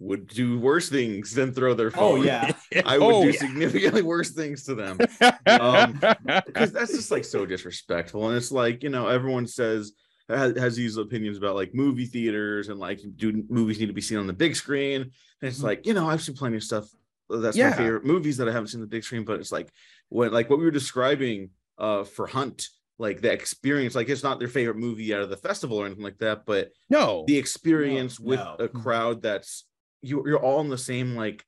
[0.00, 2.02] would do worse things than throw their phone.
[2.20, 2.50] Oh yeah.
[2.84, 3.38] I would Oh, do yeah.
[3.38, 4.98] significantly worse things to them.
[5.46, 6.00] Um,
[6.46, 9.92] because that's just like so disrespectful and it's like you know everyone says
[10.28, 14.00] has, has these opinions about like movie theaters and like do movies need to be
[14.00, 15.12] seen on the big screen and
[15.42, 15.64] it's Mhm.
[15.64, 16.88] like you know i've seen plenty of stuff
[17.28, 17.70] that's Yeah.
[17.70, 19.70] my favorite movies that i haven't seen the big screen but it's like
[20.08, 22.68] when like what we were describing uh for hunt
[22.98, 26.04] like the experience like it's not their favorite movie out of the festival or anything
[26.04, 28.56] like that but no, the experience with no.
[28.60, 29.66] a crowd that's
[30.00, 31.44] you, you're all in the same like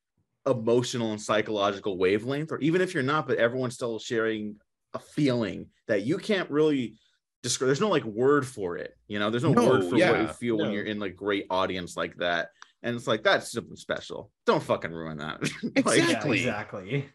[0.47, 4.57] emotional and psychological wavelength or even if you're not but everyone's still sharing
[4.95, 6.97] a feeling that you can't really
[7.43, 10.21] describe there's no like word for it you know there's no, No, word for what
[10.21, 12.49] you feel when you're in like great audience like that
[12.83, 16.39] and it's like that's something special don't fucking ruin that Like, Exactly.
[16.39, 17.09] Yeah, exactly.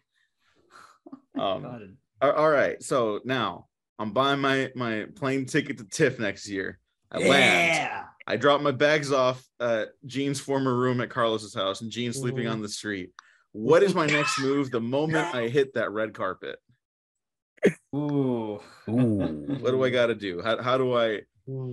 [1.38, 1.98] um, God.
[2.22, 3.68] all- all right so now
[4.00, 6.80] i'm buying my my plane ticket to tiff next year
[7.12, 7.90] i land
[8.28, 12.46] I dropped my bags off at Gene's former room at Carlos's house, and Gene's sleeping
[12.46, 12.52] Ooh.
[12.52, 13.10] on the street.
[13.52, 16.60] What is my next move the moment I hit that red carpet?
[17.95, 18.59] Ooh.
[18.89, 19.57] Ooh.
[19.59, 20.41] What do I got to do?
[20.41, 21.22] How, how do I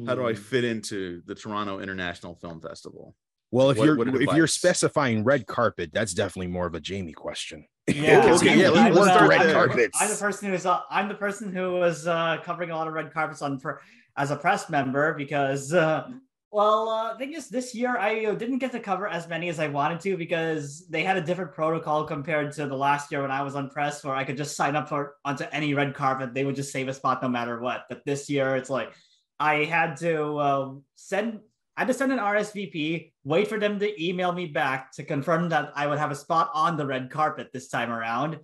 [0.06, 3.14] how do I fit into the Toronto International Film Festival?
[3.50, 6.80] Well, if What- you're what if you're specifying red carpet, that's definitely more of a
[6.80, 7.66] Jamie question.
[7.86, 8.20] Yeah.
[8.20, 9.52] Because Okay, yeah, let's worked start red there.
[9.54, 9.98] carpets.
[10.00, 12.94] I'm the person who's uh, I'm the person who was uh, covering a lot of
[12.94, 13.80] red carpets on for
[14.16, 16.08] as a press member because uh,
[16.50, 19.60] well, uh, thing is this year I uh, didn't get to cover as many as
[19.60, 23.30] I wanted to because they had a different protocol compared to the last year when
[23.30, 26.32] I was on press where I could just sign up for onto any red carpet
[26.32, 27.84] they would just save a spot no matter what.
[27.88, 28.92] But this year it's like
[29.38, 31.40] I had to uh, send
[31.76, 35.50] I had to send an RSVP, wait for them to email me back to confirm
[35.50, 38.40] that I would have a spot on the red carpet this time around.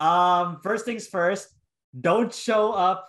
[0.00, 1.48] Um, first things first,
[2.00, 3.08] don't show up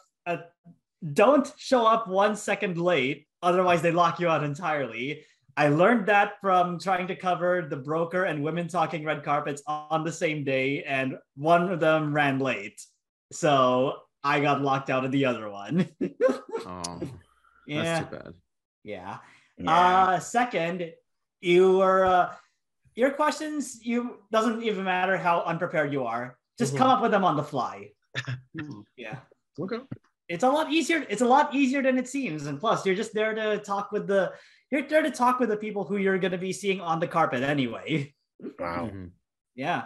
[1.11, 5.23] don't show up one second late, otherwise they lock you out entirely.
[5.55, 10.03] I learned that from trying to cover the broker and women talking red carpets on
[10.03, 12.81] the same day, and one of them ran late.
[13.31, 15.87] So I got locked out of the other one.
[16.65, 17.01] Oh,
[17.67, 17.83] yeah.
[17.99, 18.33] that's too bad.
[18.83, 19.17] Yeah.
[19.57, 19.71] Yeah.
[19.71, 20.93] Uh, second,
[21.41, 22.33] you were uh,
[22.95, 23.83] your questions.
[23.83, 26.37] You doesn't even matter how unprepared you are.
[26.57, 26.77] Just Mhm.
[26.77, 27.89] come up with them on the fly.
[28.95, 29.17] yeah,
[29.59, 29.79] Okay.
[30.33, 31.05] It's a lot easier.
[31.09, 32.47] It's a lot easier than it seems.
[32.47, 34.33] And plus, you're just there to talk with the.
[34.71, 37.07] You're there to talk with the people who you're going to be seeing on the
[37.07, 38.13] carpet anyway.
[38.59, 38.89] wow.
[38.91, 39.11] Mhm.
[39.53, 39.85] Yeah.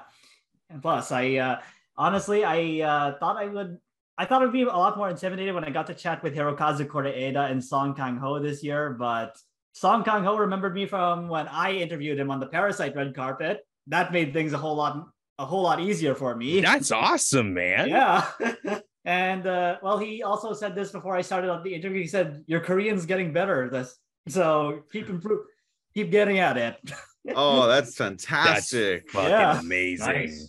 [0.69, 1.59] And plus, I uh,
[1.97, 3.77] honestly, I uh, thought I would.
[4.17, 6.33] I thought it would be a lot more intimidated when I got to chat with
[6.35, 9.37] Hirokazu Koreeda and Song Kang Ho this year, but
[9.73, 13.61] Song Kang Ho remembered me from when I interviewed him on the Parasite red carpet.
[13.87, 15.05] That made things a whole lot
[15.37, 16.61] a whole lot easier for me.
[16.61, 17.89] That's awesome, man.
[17.89, 18.25] Yeah.
[19.07, 22.01] and uh, well, he also said this before I started on the interview.
[22.01, 23.95] He said, "Your Korean's getting better." This
[24.27, 25.45] so keep improve,
[25.93, 26.75] keep getting at it.
[27.35, 29.11] Oh, that's fantastic.
[29.11, 29.59] Fucking Yeah.
[29.59, 30.07] amazing.
[30.07, 30.47] Nice.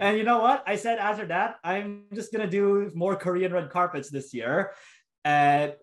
[0.00, 0.64] And you know what?
[0.66, 4.72] I said after that, I'm just gonna do more Korean red carpets this year.
[5.26, 5.74] And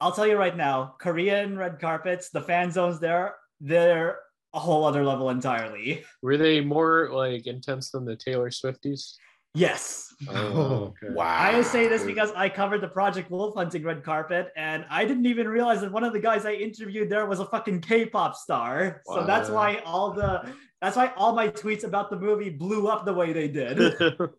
[0.00, 4.18] I'll tell you right now, Korean red carpets, the fan zones there, they're
[4.52, 6.04] a whole other level entirely.
[6.20, 9.14] Were they more like intense than the Taylor Swifties?
[9.54, 10.14] Yes.
[10.28, 11.12] Oh, okay.
[11.14, 11.26] Wow.
[11.26, 15.26] I say this because I covered the Project Wolf Hunting red carpet, and I didn't
[15.26, 19.02] even realize that one of the guys I interviewed there was a fucking K-pop star.
[19.06, 23.04] So that's why all the that's why all my tweets about the movie blew up
[23.04, 23.94] the way they did.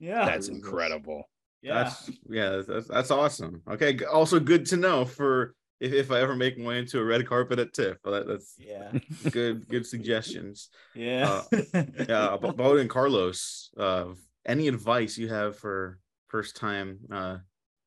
[0.00, 0.24] Yeah.
[0.24, 1.28] That's incredible.
[1.60, 1.82] yeah.
[1.84, 3.60] That's yeah, that's, that's awesome.
[3.70, 7.04] Okay, also good to know for if, if I ever make my way into a
[7.04, 7.98] red carpet at TIFF.
[8.04, 8.92] Well, that, that's yeah.
[9.30, 10.68] good good suggestions.
[10.94, 11.42] Yeah.
[11.72, 14.06] Yeah, Bo Bo and Carlos, uh,
[14.46, 17.38] any advice you have for first time uh,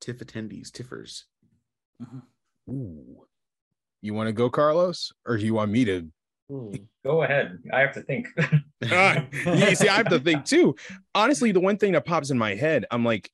[0.02, 1.24] TIFF attendees, TIFFers?
[2.70, 3.26] Ooh.
[4.02, 6.10] You want to go, Carlos, or do you want me to?
[7.04, 7.58] Go ahead.
[7.72, 8.28] I have to think.
[8.82, 9.24] Yeah,
[9.76, 10.76] see, I have to think too.
[11.16, 13.32] Honestly, the one thing that pops in my head, I'm like,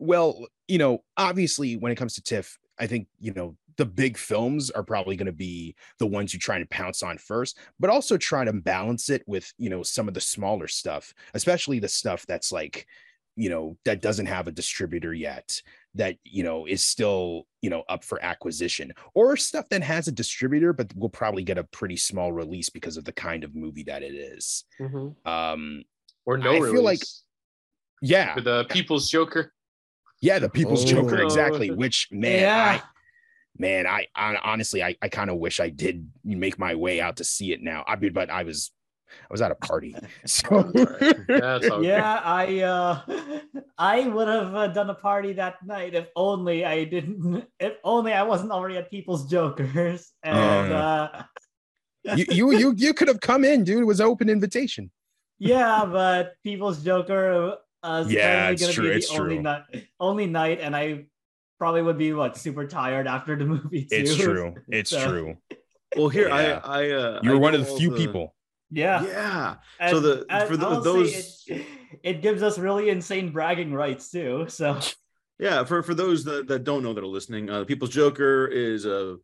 [0.00, 4.18] well, you know, obviously, when it comes to TIFF, I think you know the big
[4.18, 7.88] films are probably going to be the ones you try to pounce on first, but
[7.90, 11.88] also try to balance it with you know some of the smaller stuff, especially the
[11.88, 12.86] stuff that's like,
[13.36, 15.62] you know, that doesn't have a distributor yet,
[15.94, 20.12] that you know is still you know up for acquisition, or stuff that has a
[20.12, 23.84] distributor but will probably get a pretty small release because of the kind of movie
[23.84, 24.64] that it is.
[24.80, 25.14] Mhm.
[25.26, 25.84] Um,
[26.26, 26.72] Or no I release.
[26.72, 27.02] feel like-
[28.02, 29.52] yeah, for the People's Joker.
[30.20, 31.24] yeah, the People's Joker, Oh.
[31.24, 31.70] exactly.
[31.70, 32.80] Which man, yeah.
[32.80, 32.82] I,
[33.58, 37.16] man, I, I honestly, I, I kind of wish I did make my way out
[37.16, 37.84] to see it now.
[37.86, 38.70] I mean, but I was,
[39.10, 39.96] I was at a party,
[40.26, 40.72] so
[41.28, 43.00] That's all yeah, I uh
[43.78, 48.12] I would have uh, done a party that night if only I didn't if only
[48.12, 51.24] I wasn't already at People's Jokers and Oh, uh
[52.04, 53.80] you, you, you, you could have come in, dude.
[53.80, 54.90] It was open invitation.
[55.38, 59.42] yeah, but People's Joker uh, Yeah, apparently it's gonna true, be it's the only true.
[59.42, 59.62] night
[60.00, 61.06] only night and I
[61.58, 63.96] probably would be what super tired after the movie too.
[63.96, 64.54] It's true.
[64.68, 65.36] It's So, true.
[65.96, 66.60] Well, here Yeah.
[66.64, 68.34] I I uh, You I one of the all few people.
[68.70, 69.02] Yeah.
[69.06, 71.66] Yeah, And, So the- and for the- those- it,
[72.02, 74.44] it gives us really insane bragging rights too.
[74.48, 74.78] So
[75.38, 78.84] Yeah, for for those that, that don't know that are listening, uh, People's Joker is
[78.84, 79.16] a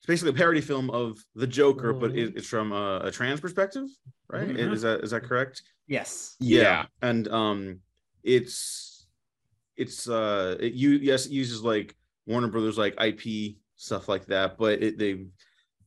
[0.00, 3.38] it's basically a parody film of the Joker, but it, it's from a, a trans
[3.40, 3.86] perspective,
[4.28, 4.48] right?
[4.48, 4.72] Mhm.
[4.74, 5.62] Is that is that correct?
[5.86, 6.36] yes.
[6.40, 6.84] Yeah.
[7.02, 7.80] and um,
[8.22, 8.89] it's
[9.80, 14.58] it's uh, it you yes it uses like Warner Brothers like IP stuff like that,
[14.58, 15.24] but it they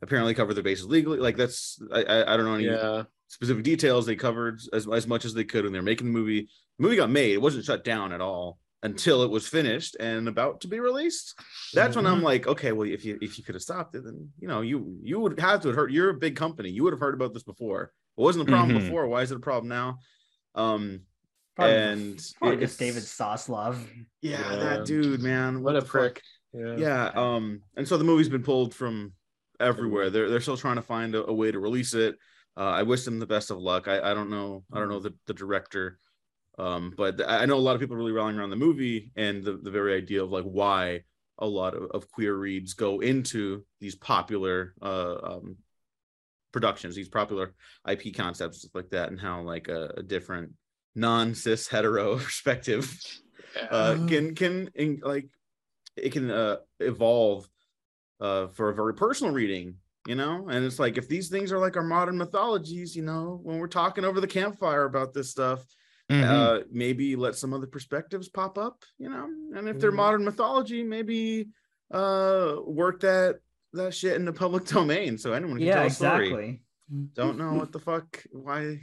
[0.01, 1.19] apparently cover their bases legally.
[1.19, 3.03] Like that's I I, I don't know any Yeah.
[3.27, 6.49] specific details they covered as, as much as they could when they're making the movie.
[6.77, 10.27] The movie got made; it wasn't shut down at all until it was finished and
[10.27, 11.39] about to be released.
[11.73, 14.29] That's when I'm like, okay, well, if you if you could have stopped it, then
[14.39, 15.91] you know you you would have to have heard.
[15.93, 17.93] You're a big company; you would have heard about this before.
[18.17, 18.81] It wasn't a problem Mhm.
[18.81, 19.07] before.
[19.07, 19.99] Why is it a problem now?
[20.55, 21.01] Um,
[21.55, 23.77] Probably, and probably it- just David it's- Zaslav.
[24.21, 24.55] Yeah, Yeah.
[24.57, 26.21] that dude, man, What a prick.
[26.53, 26.75] Yeah.
[26.77, 27.05] Yeah.
[27.15, 29.13] Um, and so the movie's been pulled from
[29.59, 30.09] everywhere.
[30.09, 32.15] They're they're still trying to find a, a way to release it.
[32.55, 33.87] Uh, I wish them the best of luck.
[33.87, 34.63] I, I don't know.
[34.71, 35.97] I don't know the, the director.
[36.59, 39.11] Um, but I I know a lot of people are really rallying around the movie
[39.15, 41.01] and the, the very idea of like why
[41.39, 45.57] a lot of, of queer reads go into these popular uh um
[46.51, 47.55] productions, these popular
[47.89, 50.51] IP concepts, like that, and how like a, a different
[50.95, 52.95] non-cis hetero perspective
[53.71, 54.07] uh, Mhm.
[54.07, 55.27] can can in, like
[55.95, 57.47] it can uh, evolve
[58.19, 59.75] uh, for a very personal reading,
[60.07, 60.47] you know.
[60.49, 63.67] And it's like if these things are like our modern mythologies, you know, when we're
[63.67, 65.63] talking over the campfire about this stuff,
[66.09, 66.23] Mhm.
[66.23, 69.25] uh, maybe let some other perspectives pop up, you know.
[69.55, 69.95] And if they're Mhm.
[69.97, 71.49] modern mythology, maybe
[71.91, 73.39] uh, work that
[73.73, 76.27] that shit in the public domain so anyone can Yeah, tell a story.
[76.27, 76.61] exactly.
[77.13, 78.79] Don't know what the fuck why.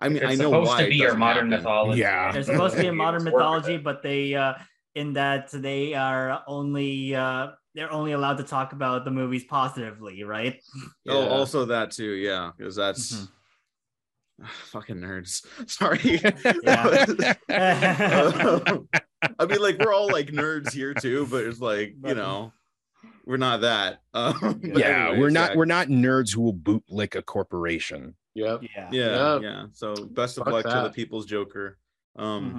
[0.00, 1.64] I mean, it's I know supposed why to be your modern happen.
[1.64, 2.00] mythology.
[2.00, 2.32] Yeah.
[2.32, 4.54] There's supposed to be a modern mythology, but they uh
[4.94, 10.22] in that they are only uh they're only allowed to talk about the movies positively,
[10.24, 10.60] right?
[11.08, 13.12] Oh, also that too, yeah, because that's
[14.42, 14.46] Mhm.
[14.66, 15.44] fucking nerds.
[15.70, 16.20] Sorry.
[16.64, 17.34] Yeah.
[19.38, 22.52] I mean, like we're all like nerds here too, but it's like you know,
[23.24, 24.00] we're not that.
[24.14, 25.56] Um, yeah, anyways, we're not yeah.
[25.56, 28.14] we're not nerds who will bootlick a corporation.
[28.34, 28.62] Yep.
[28.62, 28.88] Yeah.
[28.92, 29.38] Yeah, Yeah.
[29.40, 29.64] yeah.
[29.72, 30.90] So best of Fuck luck to the.
[30.90, 31.78] People's Joker.
[32.16, 32.54] Um,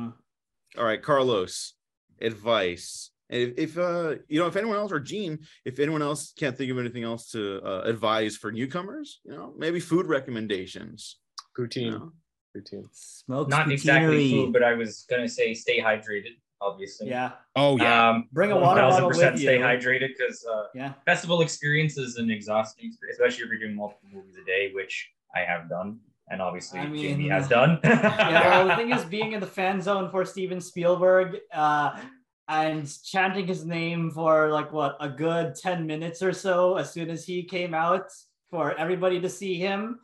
[0.76, 0.80] Mhm.
[0.80, 1.74] all right, Carlos,
[2.22, 3.12] advice.
[3.28, 6.70] If, if uh you know if anyone else or Gene, if anyone else can't think
[6.72, 11.18] of anything else to uh, advise for newcomers, you know, maybe food recommendations.
[11.58, 11.92] You Poutine.
[11.92, 12.12] know?
[12.56, 12.88] Poutine.
[12.92, 17.10] Smoke Not exactly food, but I was gonna say stay hydrated, obviously.
[17.10, 17.32] Yeah.
[17.56, 18.10] Oh yeah.
[18.12, 19.64] Um, Bring a water bottle with 1000% stay you.
[19.64, 20.94] hydrated because uh, Yeah.
[21.06, 25.10] festival experience is an exhausting experience, especially if you're doing multiple movies a day, which
[25.36, 27.80] I have done, and obviously I mean, Jamie has done.
[27.84, 32.00] yeah, well, the thing is, being in the fan zone for Steven Spielberg uh,
[32.48, 37.10] and chanting his name for like what a good 10 minutes or so as soon
[37.10, 38.10] as he came out
[38.50, 40.00] for everybody to see him,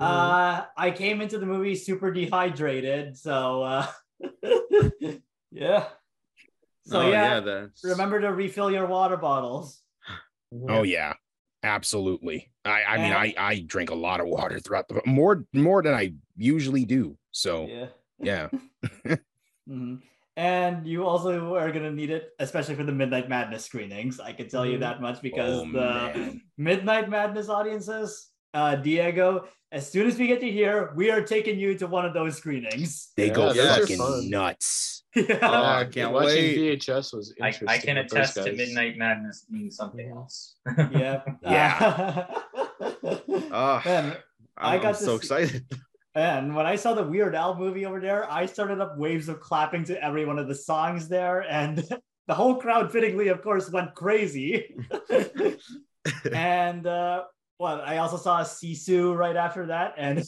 [0.00, 3.86] Uh, I came into the movie super dehydrated, so uh,
[5.52, 5.84] yeah.
[6.84, 9.80] So oh yeah, yeah, that's remember to refill your water bottles.
[10.68, 11.12] Oh yeah,
[11.62, 12.50] absolutely.
[12.64, 15.94] I I mean I I drink a lot of water throughout the more more than
[15.94, 17.16] I usually do.
[17.32, 17.88] So Yeah.
[18.20, 18.48] yeah.
[19.68, 20.02] Mhm.
[20.36, 24.18] And you also are gonna need it, especially for the Midnight Madness screenings.
[24.18, 24.80] I can tell you Mhm.
[24.80, 26.40] that much because Oh, the man.
[26.56, 31.58] Midnight Madness audiences, uh, Diego, as soon as we get you here, we are taking
[31.58, 33.08] you to one of those screenings.
[33.16, 34.30] They go Yeah, those fucking fun.
[34.30, 34.98] nuts.
[35.14, 35.76] Oh, yeah.
[35.76, 36.80] I can't watching wait.
[36.80, 37.68] VHS was I, interesting.
[37.68, 38.50] I can attest to.
[38.52, 40.56] Midnight Madness being something else.
[40.90, 41.20] yeah.
[41.42, 42.26] Yeah.
[43.52, 44.16] Ah, Man,
[44.56, 45.64] I I'm, got I'm so see- excited.
[46.14, 49.40] And when I saw the Weird Al movie over there, I started up waves of
[49.40, 51.78] clapping to every one of the songs there, and
[52.28, 54.74] the whole crowd, fittingly, of course, went crazy.
[56.32, 57.24] and uh,
[57.62, 60.24] well, I also saw Sisu right after that, and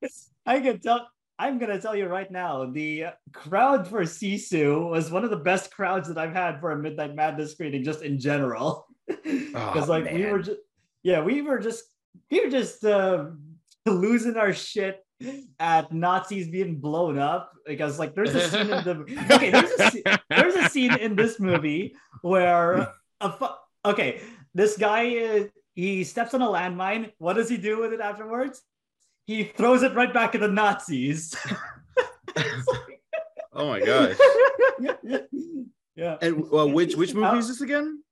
[0.46, 1.08] I can tell.
[1.36, 5.74] I'm gonna tell you right now, the crowd for Sisu was one of the best
[5.74, 8.86] crowds that I've had for a Midnight Madness screening, just in general.
[9.24, 10.60] Because Oh, like we were just,
[11.02, 11.84] yeah, we were just,
[12.30, 13.26] we were just uh,
[13.86, 15.04] losing our shit
[15.58, 17.52] at Nazis being blown up.
[17.66, 18.96] Because like there's a scene in the
[19.34, 24.20] okay, there's a there's a scene in this movie where a fu- okay,
[24.54, 25.44] this guy uh,
[25.74, 27.12] he steps on a landmine.
[27.18, 28.62] What does he do with it afterwards?
[29.26, 31.34] He throws it right back at the Nazis.
[33.56, 34.16] Oh my gosh.
[35.94, 36.16] yeah.
[36.20, 38.02] And uh, which which movie is this again?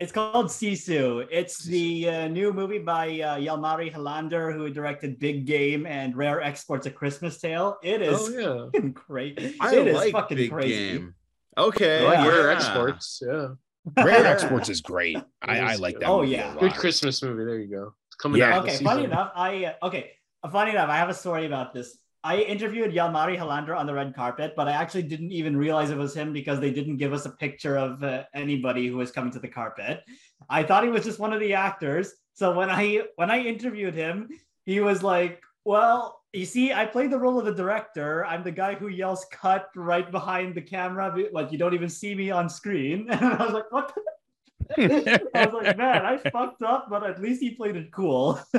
[0.00, 1.26] It's called Sisu.
[1.30, 6.40] It's the uh, new movie by uh, Jalmari Helander, who directed Big Game and Rare
[6.40, 7.76] Exports: A Christmas Tale.
[7.82, 8.64] It is Oh yeah.
[8.72, 9.56] fucking great.
[9.60, 10.92] I It is like fucking Big crazy.
[10.92, 11.14] Game.
[11.58, 12.06] Okay.
[12.06, 12.28] I like Yeah.
[12.28, 13.22] rare exports.
[13.26, 13.48] Yeah.
[13.96, 14.30] Rare Yeah.
[14.30, 15.18] Exports is great.
[15.42, 16.08] I, I like that.
[16.08, 16.54] Oh, movie yeah.
[16.54, 16.74] a Good.
[16.74, 17.44] Christmas movie.
[17.44, 17.94] There you go.
[18.08, 18.56] It's coming Yeah.
[18.58, 18.64] out.
[18.68, 20.12] Okay, funny enough, I uh, okay.
[20.52, 21.96] Funny enough, I have a story about this.
[22.24, 25.96] I interviewed Jalmari Helander on the red carpet, but I actually didn't even realize it
[25.96, 29.32] was him because they didn't give us a picture of uh, anybody who was coming
[29.32, 30.02] to the carpet.
[30.50, 32.12] I thought he was just one of the actors.
[32.34, 34.28] So when I when I interviewed him,
[34.64, 38.24] he was like, "Well, you see, I played the role of the director.
[38.24, 42.14] I'm the guy who yells cut right behind the camera, like you don't even see
[42.14, 46.62] me on screen." And I was like, "What?" the-" I was like, "Man, I fucked
[46.62, 48.40] up, but at least he played it cool."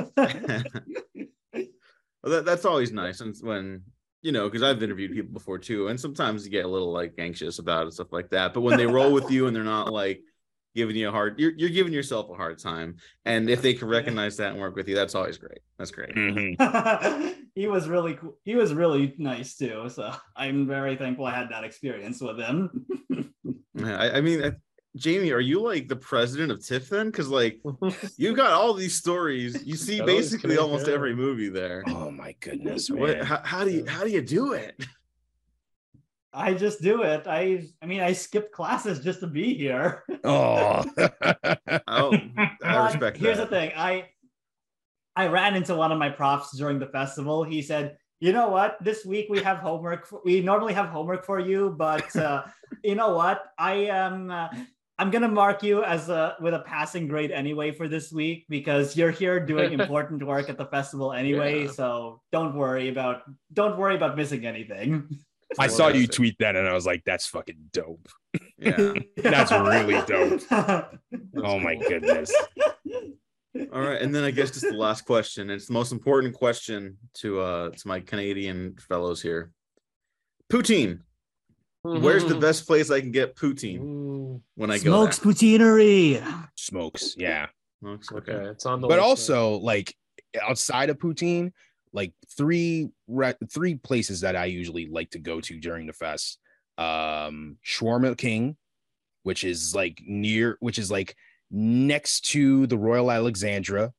[2.22, 3.82] Well, that, that's always nice and when
[4.20, 7.14] you know because i've interviewed people before too and sometimes you get a little like
[7.16, 9.90] anxious about it stuff like that but when they roll with you and they're not
[9.90, 10.20] like
[10.74, 13.88] giving you a hard you're, you're giving yourself a hard time and if they can
[13.88, 17.36] recognize that and work with you that's always great that's great Mhm.
[17.54, 18.36] he was really cool.
[18.44, 19.88] He was really nice too.
[19.88, 22.86] So I'm very thankful I had that experience with him.
[23.74, 24.52] Yeah, I, I mean I,
[24.96, 27.60] jamie are you like the president of tiff then because like
[28.16, 31.84] you've got all these stories you see Got all these basically almost every movie there
[31.86, 34.74] Oh my goodness, what, how, how do you how do you do it
[36.32, 37.26] I just do it.
[37.26, 40.04] I I mean I skipped classes just to be here.
[40.24, 40.84] Oh.
[41.88, 43.72] oh i But respect here's that the thing.
[43.76, 44.08] I
[45.16, 47.42] I ran into one of my profs during the festival.
[47.42, 48.78] He said, "You know what?
[48.80, 50.06] This week we have homework.
[50.06, 52.44] For, we normally have homework for you, but uh,
[52.84, 53.42] you know what?
[53.58, 54.30] I am.
[54.30, 54.48] Uh,
[55.00, 58.96] I'm gonna mark you as a with a passing grade anyway for this week because
[58.96, 61.64] you're here doing important work at the festival anyway.
[61.64, 61.72] Yeah.
[61.72, 63.22] So don't worry about
[63.52, 65.08] don't worry about missing anything.
[65.58, 68.08] I saw you tweet that and I was like, that's fucking dope.
[68.58, 70.40] yeah That's really dope.
[71.42, 72.32] Oh my goodness.
[73.72, 75.50] All right, and then I guess just the last question.
[75.50, 79.50] It's the most important question to uh to my Canadian fellows here.
[80.52, 81.00] Poutine.
[81.82, 86.22] Where's the best place I can get poutine when I go Smoke's Poutinerie.
[86.54, 87.14] Smokes.
[87.16, 87.46] Yeah.
[87.80, 88.86] Smokes, Okay, it's on the.
[88.86, 89.08] but list now.
[89.08, 89.94] also like
[90.42, 91.52] outside of poutine
[91.92, 96.38] like three re- three places that i usually like to go to during the fest
[96.78, 98.56] um shawarma king
[99.22, 101.16] which is like near which is like
[101.50, 103.92] next to the royal alexandra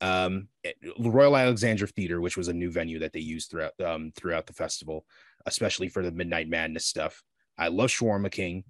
[0.00, 4.12] um eh, royal alexandra theater which was a new venue that they used throughout um
[4.16, 5.04] throughout the festival
[5.46, 7.22] especially for the midnight madness stuff
[7.58, 8.64] i love shawarma king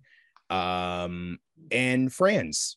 [0.50, 1.38] um
[1.70, 2.76] and franz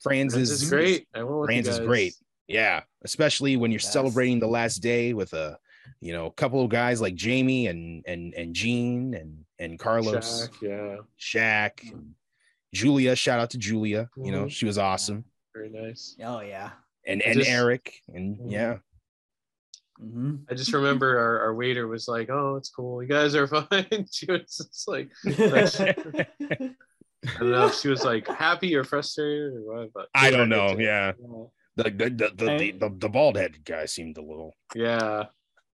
[0.00, 1.08] franz Friends is is great.
[1.14, 2.14] I went with you Fran's is great.
[2.48, 3.92] Yeah, especially when you're Yes.
[3.92, 5.58] celebrating the last day with a,
[6.00, 10.48] you know, a couple of guys like Jamie and and and Gene and and Carlos,
[10.48, 12.14] Shaq, yeah, Shaq, and
[12.74, 13.16] Julia.
[13.16, 14.08] Shout out to Julia.
[14.16, 14.50] You know, Mhm.
[14.50, 15.24] she was awesome,
[15.54, 16.16] very nice.
[16.22, 16.70] Oh yeah.
[17.06, 18.50] and and just- Eric, and Mhm.
[18.52, 18.78] yeah,
[20.02, 20.44] Mhm.
[20.50, 23.02] I just remember our, our waiter was like, "Oh, it's cool.
[23.02, 26.74] You guys are fine." She was just like, I
[27.38, 30.76] don't know if she was like happy or frustrated or what, but I don't know.
[30.78, 34.54] Yeah, The the the the, the, the, the bald headed guy seemed a little.
[34.74, 35.24] Yeah.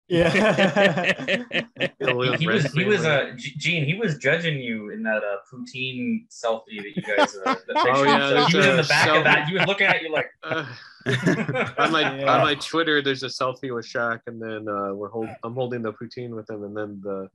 [0.09, 1.13] Yeah.
[1.99, 3.31] Little he was he was creamer.
[3.33, 7.55] uh Gene he was judging you in that uh poutine selfie that you guys uh,
[7.67, 9.17] that Oh, yeah, So he was in the back selfie.
[9.17, 10.65] of that he was looking at you like Uh,
[11.77, 12.33] on my Yeah.
[12.35, 15.81] on my Twitter, there's a selfie with Shaq, and then uh, we're hold I'm holding
[15.81, 17.29] the poutine with him, and then the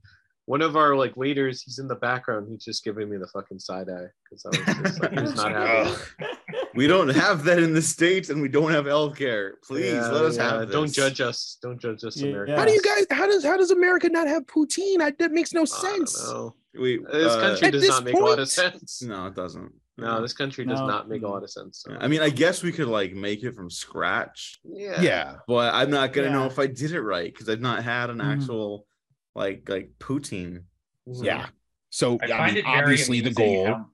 [0.45, 3.59] one of our like waiters, he's in the background, he's just giving me the fucking
[3.59, 5.89] side eye because I was just like, he's not happy.
[6.19, 6.29] Ugh.
[6.75, 9.51] We don't have that in the states, and we don't have healthcare.
[9.63, 10.71] Please Yeah, let us yeah, have this.
[10.71, 11.59] Don't judge us.
[11.61, 12.29] Don't judge us, Yeah.
[12.29, 12.57] Americans.
[12.59, 13.05] How do you guys?
[13.11, 14.99] How does how does America not have poutine?
[14.99, 16.19] I, that makes no I sense.
[16.31, 16.55] know.
[16.73, 19.03] We This uh, country does this not make a lot of sense.
[19.03, 19.71] No, it doesn't.
[19.99, 20.87] No, this country does No.
[20.87, 21.83] not make a lot of sense.
[21.87, 21.95] so.
[21.99, 24.99] I mean, I guess we could like make it from scratch, yeah.
[24.99, 28.09] Yeah, but I'm not gonna know if I did it right because I've not had
[28.09, 28.33] an Mhm.
[28.41, 28.87] actual
[29.35, 30.63] like like poutine.
[31.07, 31.23] Mhm.
[31.23, 31.47] yeah.
[31.89, 33.65] So I I, mean, obviously the goal.
[33.67, 33.85] how-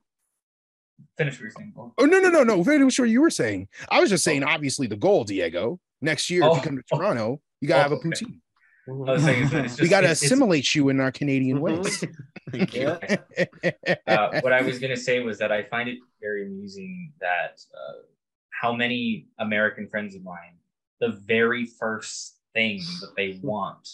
[1.16, 1.92] finish what you're saying Paul.
[1.98, 2.62] Oh no no no no!
[2.62, 3.68] Very sure you were saying.
[3.90, 5.78] I was just saying, obviously the goal, Diego.
[6.00, 6.56] Next year, if Oh.
[6.56, 8.08] you come to Toronto, you gotta Oh, have a okay.
[8.08, 8.40] poutine.
[8.88, 11.58] I was saying it's, it's just, we gotta it's- it's- assimilate you in our Canadian
[11.58, 11.60] Mhm.
[11.60, 12.04] ways.
[12.50, 12.96] Thank you.
[13.36, 13.94] Yeah.
[14.06, 17.60] uh, what I was going to say was that I find it very amusing that
[17.72, 18.02] uh,
[18.50, 20.56] how many American friends of mine,
[21.00, 23.86] the very first thing that they want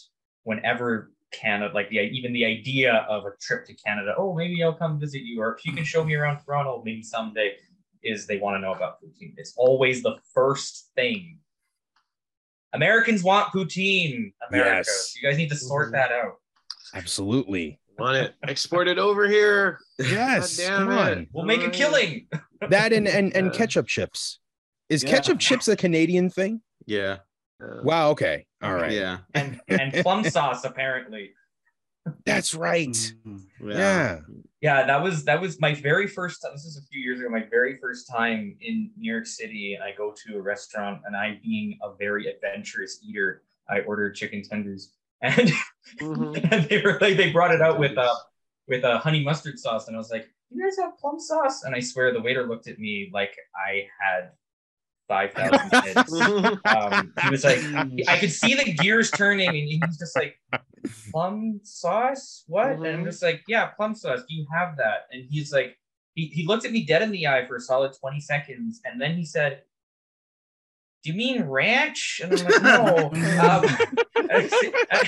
[0.44, 4.72] whenever Canada, like the even the idea of a trip to Canada, oh maybe I'll
[4.72, 7.56] come visit you, or if you can show me around Toronto, maybe someday,
[8.02, 9.34] is they want to know about poutine.
[9.36, 11.38] It's always the first thing.
[12.72, 14.84] Americans want poutine, America.
[14.86, 15.14] Yes.
[15.20, 16.34] You guys need to sort that out.
[16.94, 17.80] Absolutely.
[17.98, 18.34] Want it?
[18.46, 19.78] Export it over here.
[19.98, 20.58] Yes.
[20.58, 21.12] God damn Come it.
[21.18, 21.26] on.
[21.32, 22.28] We'll make a killing.
[22.68, 24.40] That and and and ketchup chips.
[24.88, 25.10] Is Yeah.
[25.10, 26.60] ketchup chips a Canadian thing?
[26.86, 27.18] Yeah,
[27.62, 28.10] Uh, Wow.
[28.10, 28.46] Okay.
[28.62, 28.92] All right.
[28.92, 31.32] yeah, and and plum sauce apparently.
[32.24, 32.88] That's right.
[32.88, 33.46] Mhm.
[33.64, 34.20] Yeah.
[34.60, 36.44] Yeah, that was that was my very first.
[36.52, 37.28] This is a few years ago.
[37.28, 41.14] My very first time in New York City, and I go to a restaurant, and
[41.14, 44.92] I, being a very adventurous eater, I ordered chicken tenders,
[45.22, 45.50] and,
[46.00, 46.52] Mhm.
[46.52, 48.14] and they were like they brought it out with uh
[48.66, 51.74] with a honey mustard sauce, and I was like, "You guys have plum sauce?" And
[51.74, 54.30] I swear the waiter looked at me like I had
[55.08, 56.12] five thousand kids.
[56.66, 57.60] um, he was like,
[58.08, 60.36] I could see the gears turning, and he was just like,
[61.12, 62.44] plum sauce?
[62.46, 62.66] What?
[62.72, 63.04] And I'm Mhm.
[63.06, 64.20] just like, yeah, plum sauce.
[64.28, 65.06] Do you have that?
[65.12, 65.78] And he's like,
[66.14, 69.00] he, he looked at me dead in the eye for a solid 20 seconds, and
[69.00, 69.62] then he said,
[71.04, 72.20] Do you mean ranch?
[72.22, 73.10] And I'm like, no.
[73.38, 73.64] um,
[74.28, 74.48] I
[74.90, 75.02] I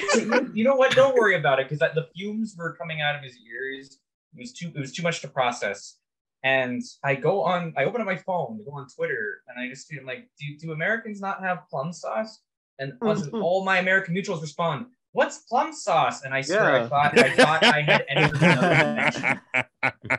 [0.55, 0.95] you know what?
[0.95, 3.99] Don't worry about it, because the fumes were coming out of his ears.
[4.37, 5.97] It was too it was too much to process.
[6.45, 9.69] And I go on, I open up my phone, I go on Twitter, and I
[9.69, 12.41] just do, I'm like, do, do Americans not have plum sauce?
[12.79, 13.43] And Mhm.
[13.43, 16.23] all my American mutuals respond, What's plum sauce?
[16.23, 19.41] And I swear, I thought I thought I had entered another dimension.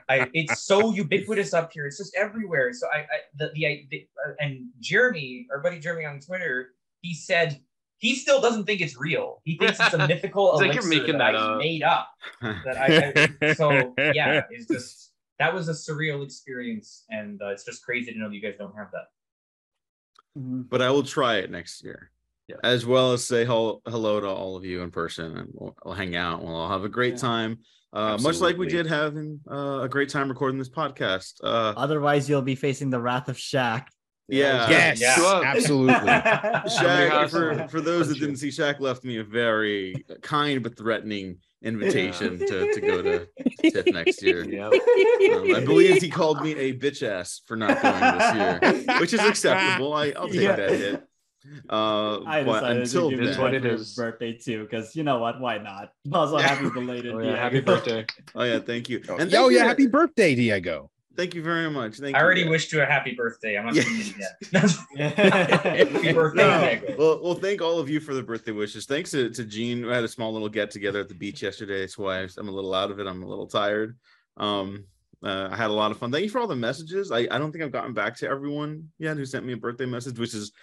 [0.09, 1.86] I, it's so ubiquitous up here.
[1.86, 2.74] It's just everywhere.
[2.74, 3.05] So I, I
[3.38, 7.61] the, the, I- the uh, and Jeremy, our buddy Jeremy on Twitter, he said
[7.99, 9.41] he still doesn't think it's real.
[9.45, 12.09] He thinks it's a mythical He's like, "You're making that, that I up." made up.
[12.41, 13.13] That I,
[13.47, 15.09] I so yeah, it's just
[15.40, 18.56] that was a surreal experience, and uh, it's just crazy to know that you guys
[18.58, 19.06] don't have that.
[20.38, 20.70] Mhm.
[20.70, 22.12] but I will try it next year.
[22.48, 22.58] Yeah.
[22.64, 25.96] As well as say hel- hello to all of you in person, and we'll, we'll
[25.96, 26.44] hang out.
[26.44, 27.20] We'll all have a great Yeah.
[27.20, 27.60] time,
[27.94, 31.34] uh, much like we did having uh, a great time recording this podcast.
[31.44, 33.88] Uh, Otherwise, you'll be facing the wrath of Shaq.
[34.28, 35.02] yeah, yes.
[35.02, 35.42] Yeah.
[35.44, 35.96] Absolutely.
[35.96, 40.78] Shaq, for, for those that punch didn't see, Shaq left me a very kind but
[40.78, 43.28] threatening invitation to, to go to
[43.62, 44.43] TIFF next year.
[44.49, 44.68] Yeah.
[44.68, 49.14] Um, I believe he called me a bitch ass for not going this year, which
[49.14, 49.93] is acceptable.
[49.93, 50.55] I, I'll take Yeah.
[50.55, 51.03] that hit.
[51.70, 53.76] Uh, I but decided until to give It you then, what that it for your
[53.78, 53.95] is.
[53.95, 55.39] birthday too, because you know what?
[55.39, 55.91] Why not?
[56.12, 57.14] Also, happy belated.
[57.16, 57.36] Oh, yeah.
[57.38, 58.05] Happy birthday.
[58.36, 59.01] oh yeah, thank you.
[59.10, 60.91] Oh, And Yo, thank yeah, you- happy birthday, Diego.
[61.18, 61.97] Thank you very much.
[61.97, 62.26] Thank I you.
[62.26, 62.49] already guys.
[62.51, 63.57] wished you a happy birthday.
[63.57, 63.84] I'm not Yeah.
[63.84, 64.16] doing it
[64.51, 65.16] yet.
[65.64, 66.95] happy birthday, No.
[66.97, 68.86] Well, well, thank all of you for the birthday wishes.
[68.86, 69.86] Thanks to, to Gene.
[69.86, 71.82] We had a small little get together at the beach yesterday.
[71.82, 73.07] That's why I'm a little out of it.
[73.07, 73.97] I'm a little tired.
[74.38, 74.86] Um,
[75.24, 76.12] uh, I had a lot of fun.
[76.12, 77.12] Thank you for all the messages.
[77.12, 79.86] I, I don't think I've gotten back to everyone yet who sent me a birthday
[79.86, 80.53] message, which is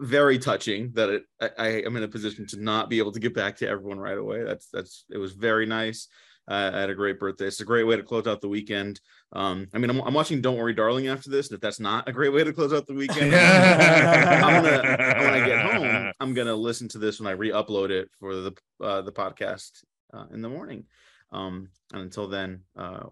[0.00, 3.18] very touching that it, I, I am in a position to not be able to
[3.20, 4.44] get back to everyone right away.
[4.44, 6.06] That's that's it was very nice.
[6.48, 7.46] Uh, I had a great birthday.
[7.46, 9.00] It's a great way to close out the weekend.
[9.32, 11.48] Um, I mean, I'm, I'm watching Don't Worry, Darling after this.
[11.48, 15.34] And if that's not a great way to close out the weekend, I'm gonna when
[15.34, 19.02] I get home, I'm gonna listen to this when I re-upload it for the uh,
[19.02, 19.84] the podcast
[20.14, 20.84] uh, in the morning.
[21.32, 23.06] Um, and until then, uh,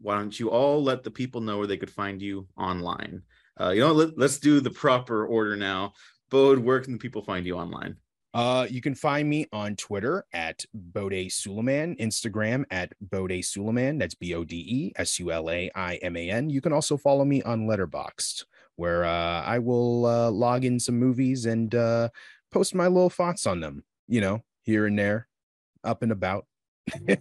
[0.00, 3.22] why don't you all let the people know where they could find you online?
[3.60, 5.92] Uh, you know, let, let's do the proper order now.
[6.30, 7.96] Bode, where can the people find you online?
[8.32, 13.98] Uh, you can find me on Twitter at Bode Sulaiman, Instagram at Bode Sulaiman.
[13.98, 16.48] That's B O D E S U L A I M A N.
[16.48, 18.44] You can also follow me on Letterboxd,
[18.76, 22.10] where uh, I will uh, log in some movies and uh,
[22.52, 25.26] post my little thoughts on them, you know, here and there,
[25.82, 26.46] up and about.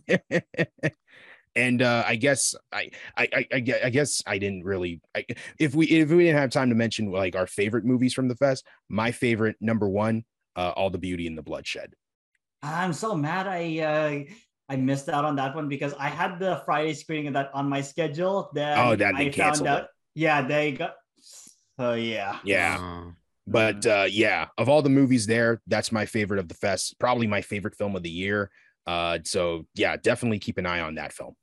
[1.56, 5.02] and uh, I guess I, I I I I guess I didn't really.
[5.16, 5.26] I,
[5.60, 8.36] if we if we didn't have time to mention like our favorite movies from the
[8.36, 10.24] fest, my favorite number one,
[10.60, 11.94] uh, All the Beauty and the Bloodshed.
[12.62, 14.34] I'm so mad I uh,
[14.72, 17.70] I missed out on that one because I had the Friday screening of that on
[17.70, 18.50] my schedule.
[18.54, 19.84] Then Oh, that they I canceled found out.
[19.86, 19.90] it.
[20.16, 20.96] Yeah, they got.
[21.78, 22.40] So yeah.
[22.44, 23.12] Yeah.
[23.48, 27.00] But uh, yeah, of all the movies there, that's my favorite of the fest.
[27.00, 28.52] Probably my favorite film of the year.
[28.86, 31.36] Uh, so yeah, definitely keep an eye on that film.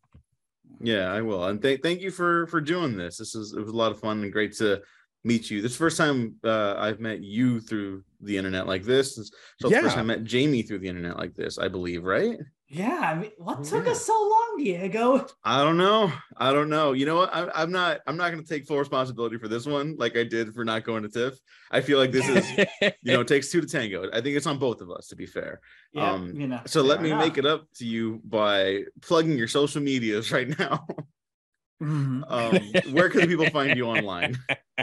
[0.80, 1.44] Yeah, I will.
[1.46, 3.16] And th- thank you for for doing this.
[3.16, 4.82] This is it was a lot of fun and great to
[5.26, 5.60] meet you.
[5.60, 9.18] This is the first time uh, I've met you through the internet like this.
[9.18, 12.04] It's so the first time I met Jaime through the internet like this, I believe,
[12.04, 12.38] right?
[12.68, 13.00] Yeah.
[13.00, 13.92] I mean, what took Yeah.
[13.92, 15.26] us so long, Diego?
[15.44, 16.12] I don't know.
[16.36, 16.92] I don't know.
[16.94, 17.34] You know what?
[17.34, 18.00] I, I'm not.
[18.06, 20.84] I'm not going to take full responsibility for this one, like I did for not
[20.84, 21.38] going to TIFF.
[21.70, 22.48] I feel like this is,
[23.02, 24.08] you know, it takes two to tango.
[24.12, 25.60] I think it's on both of us, to be fair.
[25.92, 26.60] Yeah, Um, you know.
[26.66, 27.24] So let me enough.
[27.24, 30.86] make it up to you by plugging your social medias right now.
[31.82, 32.22] Mhm.
[32.30, 34.38] um, where can people find you online?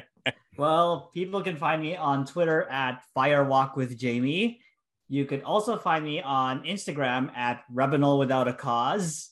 [0.55, 4.61] Well, people can find me on Twitter at Firewalk with Jaime.
[5.09, 9.31] You can also find me on Instagram at Rebinal Without a Cause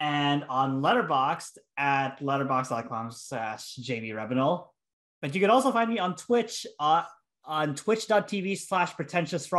[0.00, 4.68] and on Letterboxd at letterboxd.com slash Jaime Rebinal.
[5.20, 7.04] But you can also find me on Twitch uh,
[7.44, 9.50] on twitch.tv slash pretentious.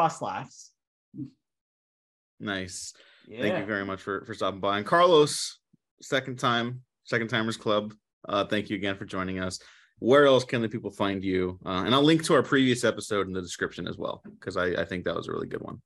[2.39, 2.93] Nice.
[3.27, 3.41] Yeah.
[3.41, 4.77] Thank you very much for for stopping by.
[4.77, 5.59] And Carlos,
[6.01, 7.93] second time, second timers club.
[8.27, 9.59] Uh, thank you again for joining us.
[9.99, 11.57] Where else can the people find you?
[11.65, 14.67] Uh, and I'll link to our previous episode in the description as well because I,
[14.81, 15.81] I think that was a really good one.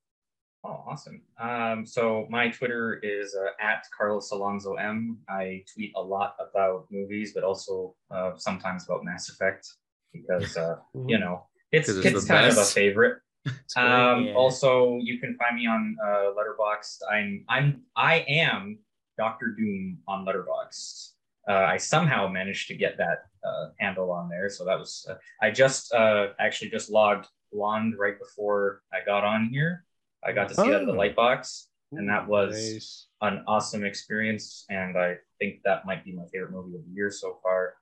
[0.63, 1.21] Oh, awesome.
[1.39, 5.17] Um, so my Twitter is uh, at Carlos Alonzo M.
[5.29, 9.67] I tweet a lot about movies, but also uh, sometimes about Mass Effect
[10.13, 10.75] because uh,
[11.07, 13.19] you know it's 'Cause it's it's the kind of a favorite.
[13.45, 13.83] Great.
[13.83, 14.33] Um, Yeah.
[14.33, 16.97] Also, you can find me on uh, Letterboxd.
[17.09, 18.77] I'm I'm I am
[19.17, 21.10] Doctor Doom on Letterboxd.
[21.47, 25.15] Uh, I somehow managed to get that uh, handle on there, so that was uh,
[25.41, 29.85] I just uh, actually just logged Blonde right before I got on here.
[30.23, 30.95] I got to see that at the Oh.
[30.97, 33.07] Lightbox, and that was Nice.
[33.21, 37.09] an awesome experience, and I think that might be my favorite movie of the year
[37.09, 37.73] so far.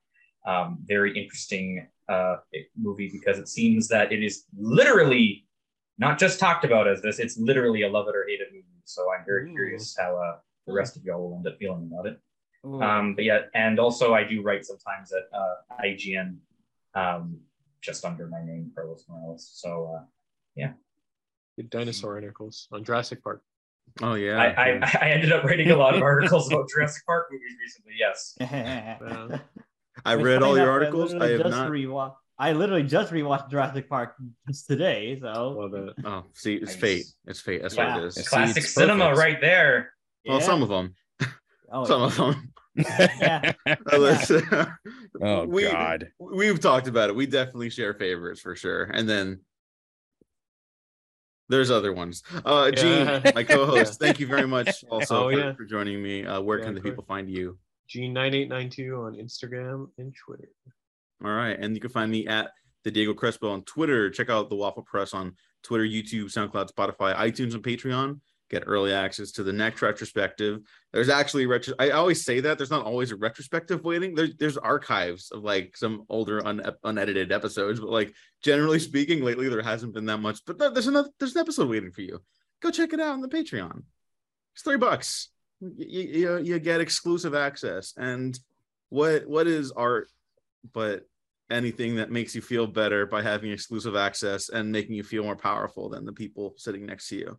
[0.46, 2.38] Um, very interesting uh,
[2.78, 5.46] movie because it seems that it is literally
[5.98, 8.64] not just talked about as this; it's literally a love it or hate it movie.
[8.86, 12.06] So I'm very curious how uh, the rest of y'all will end up feeling about
[12.08, 12.18] it.
[12.66, 12.82] Ooh.
[12.82, 16.38] Um, but yeah, and also I do write sometimes at uh, IGN,
[16.94, 17.40] um,
[17.82, 19.50] just under my name, Carlos Morales.
[19.54, 20.04] So uh,
[20.56, 20.74] yeah,
[21.58, 23.42] Good dinosaur articles on Jurassic Park.
[24.02, 24.38] Oh yeah.
[24.38, 27.94] I, I, I ended up writing a lot of articles about Jurassic Park movies recently.
[27.98, 28.36] Yes.
[28.40, 29.38] Uh,
[30.06, 31.14] I read funny all your articles.
[31.14, 31.72] I literally have just not.
[31.72, 34.16] Rewatched, I literally just rewatched Jurassic Park
[34.48, 35.20] just today.
[35.20, 35.94] So love it.
[36.06, 36.80] Oh, see, it's Nice.
[36.80, 37.06] fate.
[37.28, 37.62] It's fate.
[37.62, 37.96] That's Yeah.
[37.96, 38.16] what it is.
[38.16, 39.20] See, Classic it's cinema perfect.
[39.20, 39.94] right there.
[40.26, 40.46] Well, Yeah.
[40.46, 40.96] some of them.
[41.72, 42.08] Oh, some yeah.
[42.08, 42.49] of them.
[42.80, 43.54] Yeah.
[45.22, 46.12] oh we, God.
[46.20, 47.16] We've talked about it.
[47.16, 48.84] We definitely share favorites for sure.
[48.86, 49.42] And then
[51.50, 52.24] there's other ones.
[52.46, 53.32] Uh Gene, Yeah.
[53.36, 55.54] my co-host, thank you very much also Oh, for, yeah.
[55.54, 56.26] for joining me.
[56.26, 57.58] Uh where Yeah, can the people find you?
[57.94, 60.50] G9892 on Instagram and Twitter.
[61.24, 61.58] All right.
[61.60, 62.52] And you can find me at
[62.84, 64.10] the Diego Crespo on Twitter.
[64.10, 68.20] Check out the Waffle Press on Twitter, YouTube, SoundCloud, Spotify, iTunes, and Patreon.
[68.50, 70.62] Get early access to the next retrospective.
[70.92, 71.76] There's actually retro.
[71.78, 74.16] I always say that there's not always a retrospective waiting.
[74.16, 78.12] There's there's archives of like some older un, unedited episodes, but like
[78.44, 80.40] generally speaking, lately there hasn't been that much.
[80.46, 82.22] But there- there's another there's an episode waiting for you.
[82.62, 83.84] Go check it out on the Patreon.
[84.56, 85.30] It's three bucks.
[85.62, 87.94] You, you, you get exclusive access.
[87.98, 88.38] And
[88.90, 90.10] what what is art
[90.74, 91.04] but
[91.52, 95.36] anything that makes you feel better by having exclusive access and making you feel more
[95.36, 97.38] powerful than the people sitting next to you.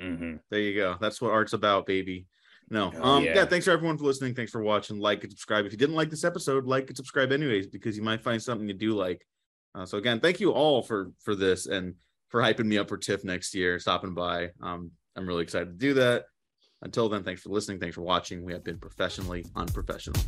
[0.00, 0.40] Mhm.
[0.50, 0.96] There you go.
[1.00, 2.26] That's what art's about, baby.
[2.70, 2.92] No.
[2.96, 3.34] Oh, um yeah.
[3.34, 3.44] yeah.
[3.44, 4.34] thanks for everyone for listening.
[4.34, 4.98] Thanks for watching.
[4.98, 5.66] Like and subscribe.
[5.66, 8.66] If you didn't like this episode, like and subscribe anyways because you might find something
[8.66, 9.26] you do like.
[9.74, 11.94] Uh, so again, thank you all for for this and
[12.28, 14.50] for hyping me up for TIFF next year, stopping by.
[14.62, 16.24] Um I'm really excited to do that.
[16.82, 17.78] Until then, thanks for listening.
[17.78, 18.44] Thanks for watching.
[18.44, 20.20] We have been professionally unprofessional.